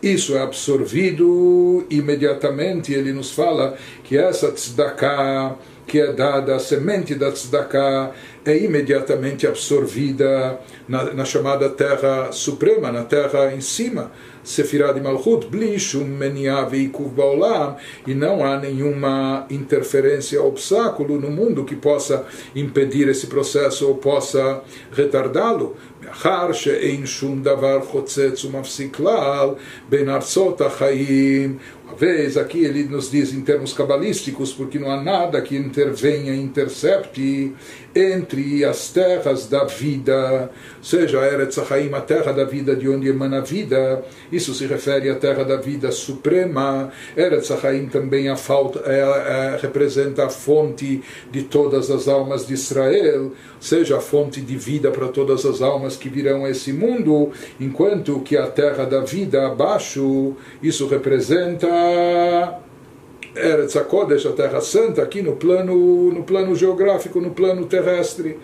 isso 0.00 0.36
é 0.36 0.40
absorvido 0.40 1.84
imediatamente. 1.90 2.94
Ele 2.94 3.12
nos 3.12 3.32
fala 3.32 3.76
que 4.04 4.16
essa 4.16 4.52
tzedakah 4.52 5.56
que 5.86 6.00
é 6.00 6.12
dada, 6.12 6.54
a 6.54 6.58
semente 6.58 7.14
da 7.14 7.32
tzedakah, 7.32 8.12
é 8.44 8.56
imediatamente 8.56 9.46
absorvida 9.46 10.60
na, 10.86 11.14
na, 11.14 11.24
chamada 11.24 11.68
terra 11.70 12.30
suprema, 12.30 12.92
na 12.92 13.04
terra 13.04 13.54
em 13.54 13.60
cima, 13.60 14.10
Sefirah 14.44 14.92
de 14.92 15.00
Malchut, 15.00 15.46
Blishum 15.48 16.04
Meniah 16.04 16.64
Veikuv 16.64 17.10
Baolam, 17.14 17.76
e 18.06 18.14
não 18.14 18.44
há 18.44 18.58
nenhuma 18.58 19.46
interferência, 19.50 20.42
obstáculo 20.42 21.20
no 21.20 21.30
mundo 21.30 21.64
que 21.64 21.76
possa 21.76 22.24
impedir 22.54 23.08
esse 23.08 23.26
processo 23.26 23.88
ou 23.88 23.96
possa 23.96 24.62
retardá-lo. 24.92 25.76
מאחר 26.08 26.52
שאין 26.52 27.06
שום 27.06 27.42
דבר 27.42 27.80
חוצץ 27.84 28.44
ומפסיק 28.44 28.96
כלל 28.96 29.48
בין 29.88 30.08
ארצות 30.08 30.60
החיים 30.60 31.58
vez 31.97 32.37
aqui 32.37 32.63
ele 32.63 32.83
nos 32.83 33.09
diz 33.09 33.33
em 33.33 33.41
termos 33.41 33.73
cabalísticos, 33.73 34.51
porque 34.51 34.79
não 34.79 34.91
há 34.91 35.01
nada 35.01 35.41
que 35.41 35.55
intervenha, 35.55 36.35
intercepte 36.35 37.53
entre 37.95 38.65
as 38.65 38.89
terras 38.89 39.47
da 39.47 39.65
vida, 39.65 40.49
seja 40.81 41.19
Eretz 41.19 41.59
Haim, 41.71 41.93
a 41.93 42.01
terra 42.01 42.31
da 42.31 42.43
vida 42.43 42.75
de 42.75 42.89
onde 42.89 43.07
emana 43.07 43.37
a 43.37 43.41
vida, 43.41 44.03
isso 44.31 44.53
se 44.53 44.65
refere 44.65 45.09
à 45.09 45.15
terra 45.15 45.43
da 45.43 45.57
vida 45.57 45.91
suprema. 45.91 46.91
Eretz 47.15 47.51
Haim 47.63 47.85
também 47.87 48.29
a 48.29 48.35
falta, 48.35 48.81
é, 48.85 48.99
é, 48.99 49.59
representa 49.61 50.25
a 50.25 50.29
fonte 50.29 51.03
de 51.31 51.43
todas 51.43 51.91
as 51.91 52.07
almas 52.07 52.47
de 52.47 52.55
Israel, 52.55 53.31
seja 53.59 53.97
a 53.97 54.01
fonte 54.01 54.41
de 54.41 54.57
vida 54.57 54.89
para 54.89 55.07
todas 55.07 55.45
as 55.45 55.61
almas 55.61 55.95
que 55.95 56.09
virão 56.09 56.45
a 56.45 56.49
esse 56.49 56.73
mundo, 56.73 57.31
enquanto 57.59 58.19
que 58.21 58.35
a 58.35 58.47
terra 58.47 58.85
da 58.85 59.01
vida 59.01 59.45
abaixo, 59.45 60.35
isso 60.61 60.87
representa 60.87 61.67
Eretz 63.35 63.75
HaKodesh, 63.75 64.27
a 64.27 64.31
Terra 64.31 64.61
Santa, 64.61 65.01
aqui 65.01 65.21
no 65.21 65.35
plano, 65.35 66.11
no 66.11 66.23
plano 66.23 66.55
geográfico, 66.55 67.19
no 67.19 67.31
plano 67.31 67.65
terrestre. 67.65 68.37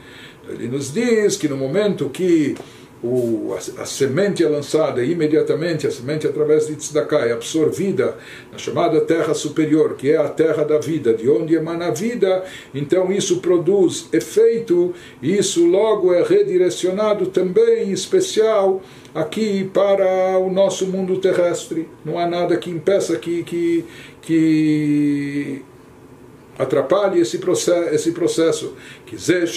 Ele 0.47 0.67
nos 0.67 0.91
diz 0.91 1.37
que 1.37 1.47
no 1.47 1.55
momento 1.55 2.09
que 2.09 2.55
o, 3.01 3.53
a, 3.53 3.81
a, 3.81 3.85
semente 3.85 4.43
é 4.43 4.47
lançada 4.47 5.01
e 5.01 5.11
imediatamente 5.11 5.87
a 5.87 5.91
semente 5.91 6.27
através 6.27 6.67
de 6.67 6.75
tzedakah 6.75 7.27
é 7.27 7.31
absorvida 7.31 8.17
na 8.51 8.57
chamada 8.57 8.99
terra 9.01 9.33
superior, 9.33 9.95
que 9.95 10.11
é 10.11 10.17
a 10.17 10.27
terra 10.27 10.63
da 10.63 10.77
vida, 10.79 11.13
de 11.13 11.29
onde 11.29 11.55
emana 11.55 11.87
a 11.87 11.91
vida, 11.91 12.43
então 12.73 13.11
isso 13.11 13.39
produz 13.39 14.09
efeito 14.11 14.93
e 15.21 15.37
isso 15.37 15.65
logo 15.65 16.13
é 16.13 16.21
redirecionado 16.21 17.27
também, 17.27 17.89
em 17.89 17.91
especial, 17.91 18.81
aqui 19.15 19.69
para 19.73 20.37
o 20.37 20.51
nosso 20.51 20.85
mundo 20.85 21.17
terrestre. 21.17 21.87
Não 22.03 22.19
há 22.19 22.27
nada 22.27 22.57
que 22.57 22.69
impeça 22.69 23.15
que, 23.15 23.43
que, 23.43 23.85
que 24.21 25.63
atrapalhe 26.59 27.21
esse 27.21 27.39
processo, 27.39 27.95
esse 27.95 28.11
processo. 28.11 28.75
Quiser 29.05 29.47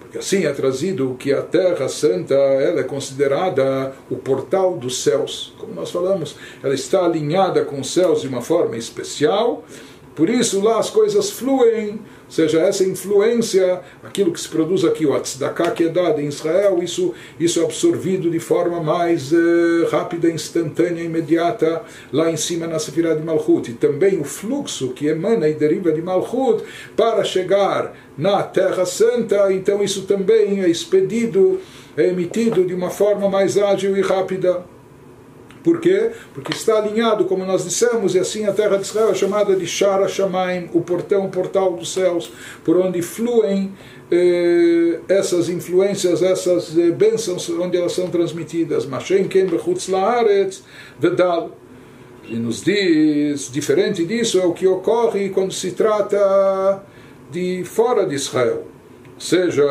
porque 0.00 0.18
assim 0.18 0.44
é 0.44 0.52
trazido 0.52 1.16
que 1.18 1.32
a 1.32 1.42
Terra 1.42 1.88
Santa 1.88 2.34
ela 2.34 2.80
é 2.80 2.84
considerada 2.84 3.92
o 4.10 4.16
portal 4.16 4.76
dos 4.76 5.02
céus. 5.02 5.52
Como 5.58 5.74
nós 5.74 5.90
falamos, 5.90 6.36
ela 6.62 6.74
está 6.74 7.04
alinhada 7.04 7.64
com 7.64 7.80
os 7.80 7.92
céus 7.92 8.20
de 8.20 8.28
uma 8.28 8.40
forma 8.42 8.76
especial. 8.76 9.64
Por 10.14 10.28
isso 10.28 10.60
lá 10.60 10.78
as 10.78 10.90
coisas 10.90 11.30
fluem 11.30 12.00
seja, 12.28 12.60
essa 12.60 12.84
influência, 12.84 13.80
aquilo 14.02 14.32
que 14.32 14.40
se 14.40 14.48
produz 14.48 14.84
aqui, 14.84 15.06
o 15.06 15.18
tzedakah 15.18 15.70
que 15.70 15.84
é 15.84 15.88
dado 15.88 16.20
em 16.20 16.26
Israel, 16.26 16.82
isso, 16.82 17.14
isso 17.38 17.60
é 17.60 17.64
absorvido 17.64 18.30
de 18.30 18.38
forma 18.38 18.80
mais 18.82 19.32
eh, 19.32 19.88
rápida, 19.90 20.30
instantânea, 20.30 21.02
imediata, 21.02 21.82
lá 22.12 22.30
em 22.30 22.36
cima 22.36 22.66
na 22.66 22.78
Sefirah 22.78 23.14
de 23.14 23.22
Malchut. 23.22 23.70
E 23.70 23.74
também 23.74 24.20
o 24.20 24.24
fluxo 24.24 24.88
que 24.90 25.06
emana 25.06 25.48
e 25.48 25.54
deriva 25.54 25.92
de 25.92 26.02
Malchut 26.02 26.64
para 26.96 27.24
chegar 27.24 27.94
na 28.16 28.42
Terra 28.42 28.84
Santa, 28.84 29.52
então 29.52 29.82
isso 29.82 30.02
também 30.02 30.62
é 30.62 30.68
expedido, 30.68 31.60
é 31.96 32.08
emitido 32.08 32.64
de 32.64 32.74
uma 32.74 32.90
forma 32.90 33.28
mais 33.28 33.58
ágil 33.58 33.96
e 33.96 34.00
rápida. 34.00 34.73
Por 35.64 35.80
quê? 35.80 36.10
Porque 36.34 36.52
está 36.52 36.76
alinhado, 36.76 37.24
como 37.24 37.42
nós 37.46 37.64
dissemos, 37.64 38.14
e 38.14 38.18
assim 38.18 38.44
a 38.44 38.52
terra 38.52 38.76
de 38.76 38.82
Israel 38.82 39.10
é 39.10 39.14
chamada 39.14 39.56
de 39.56 39.66
Shara 39.66 40.06
Shamaim, 40.06 40.68
o 40.74 40.82
portão, 40.82 41.24
o 41.24 41.30
portal 41.30 41.72
dos 41.72 41.90
céus, 41.90 42.30
por 42.62 42.76
onde 42.76 43.00
fluem 43.00 43.72
eh, 44.10 45.00
essas 45.08 45.48
influências, 45.48 46.22
essas 46.22 46.76
eh, 46.76 46.90
bênçãos, 46.90 47.48
onde 47.48 47.78
elas 47.78 47.92
são 47.92 48.10
transmitidas. 48.10 48.84
Mashem 48.84 49.26
Ken 49.26 49.46
Bechutz 49.46 49.88
Laaretz 49.88 50.62
Vedal. 51.00 51.56
E 52.28 52.36
nos 52.36 52.62
diz, 52.62 53.50
diferente 53.50 54.04
disso, 54.04 54.38
é 54.38 54.44
o 54.44 54.52
que 54.52 54.66
ocorre 54.66 55.30
quando 55.30 55.52
se 55.52 55.72
trata 55.72 56.82
de 57.30 57.64
fora 57.64 58.04
de 58.04 58.14
Israel. 58.14 58.64
Seja, 59.18 59.64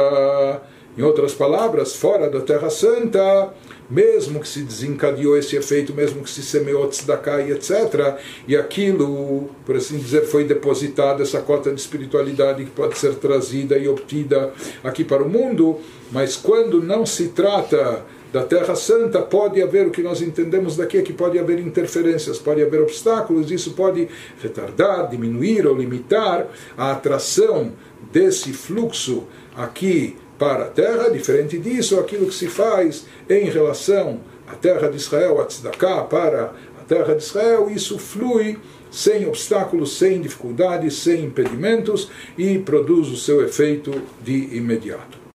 em 0.97 1.01
outras 1.03 1.33
palavras, 1.33 1.95
fora 1.95 2.29
da 2.29 2.41
Terra 2.41 2.69
Santa, 2.69 3.53
mesmo 3.89 4.39
que 4.39 4.47
se 4.47 4.61
desencadeou 4.61 5.37
esse 5.37 5.55
efeito, 5.55 5.93
mesmo 5.93 6.23
que 6.23 6.29
se 6.29 6.41
semeou 6.41 6.87
tzedakah 6.87 7.41
e 7.41 7.51
etc., 7.51 8.17
e 8.47 8.55
aquilo, 8.55 9.49
por 9.65 9.75
assim 9.75 9.97
dizer, 9.97 10.21
foi 10.21 10.43
depositada, 10.43 11.23
essa 11.23 11.41
cota 11.41 11.71
de 11.71 11.79
espiritualidade 11.79 12.63
que 12.63 12.71
pode 12.71 12.97
ser 12.97 13.15
trazida 13.15 13.77
e 13.77 13.87
obtida 13.87 14.53
aqui 14.83 15.03
para 15.03 15.23
o 15.23 15.29
mundo, 15.29 15.79
mas 16.11 16.35
quando 16.35 16.81
não 16.81 17.05
se 17.05 17.29
trata 17.29 18.05
da 18.33 18.43
Terra 18.43 18.75
Santa, 18.75 19.21
pode 19.21 19.61
haver, 19.61 19.85
o 19.85 19.91
que 19.91 20.01
nós 20.01 20.19
entendemos 20.19 20.75
daqui 20.75 20.97
é 20.97 21.03
que 21.03 21.13
pode 21.13 21.37
haver 21.37 21.59
interferências, 21.59 22.39
pode 22.39 22.63
haver 22.63 22.81
obstáculos, 22.81 23.51
isso 23.51 23.73
pode 23.73 24.09
retardar, 24.41 25.07
diminuir 25.07 25.67
ou 25.67 25.75
limitar 25.75 26.47
a 26.75 26.93
atração 26.93 27.73
desse 28.11 28.51
fluxo 28.51 29.25
aqui 29.55 30.15
para 30.37 30.65
a 30.65 30.69
terra, 30.69 31.09
diferente 31.09 31.57
disso, 31.57 31.99
aquilo 31.99 32.27
que 32.27 32.33
se 32.33 32.47
faz 32.47 33.05
em 33.29 33.49
relação 33.49 34.19
à 34.47 34.55
terra 34.55 34.89
de 34.89 34.97
Israel, 34.97 35.39
a 35.41 35.45
tzedakah, 35.45 36.03
para 36.03 36.53
a 36.79 36.83
terra 36.87 37.15
de 37.15 37.23
Israel, 37.23 37.69
isso 37.69 37.97
flui 37.97 38.57
sem 38.91 39.25
obstáculos, 39.25 39.97
sem 39.97 40.21
dificuldades, 40.21 40.95
sem 40.95 41.25
impedimentos 41.25 42.09
e 42.37 42.59
produz 42.59 43.09
o 43.09 43.17
seu 43.17 43.43
efeito 43.43 43.91
de 44.23 44.55
imediato. 44.55 45.22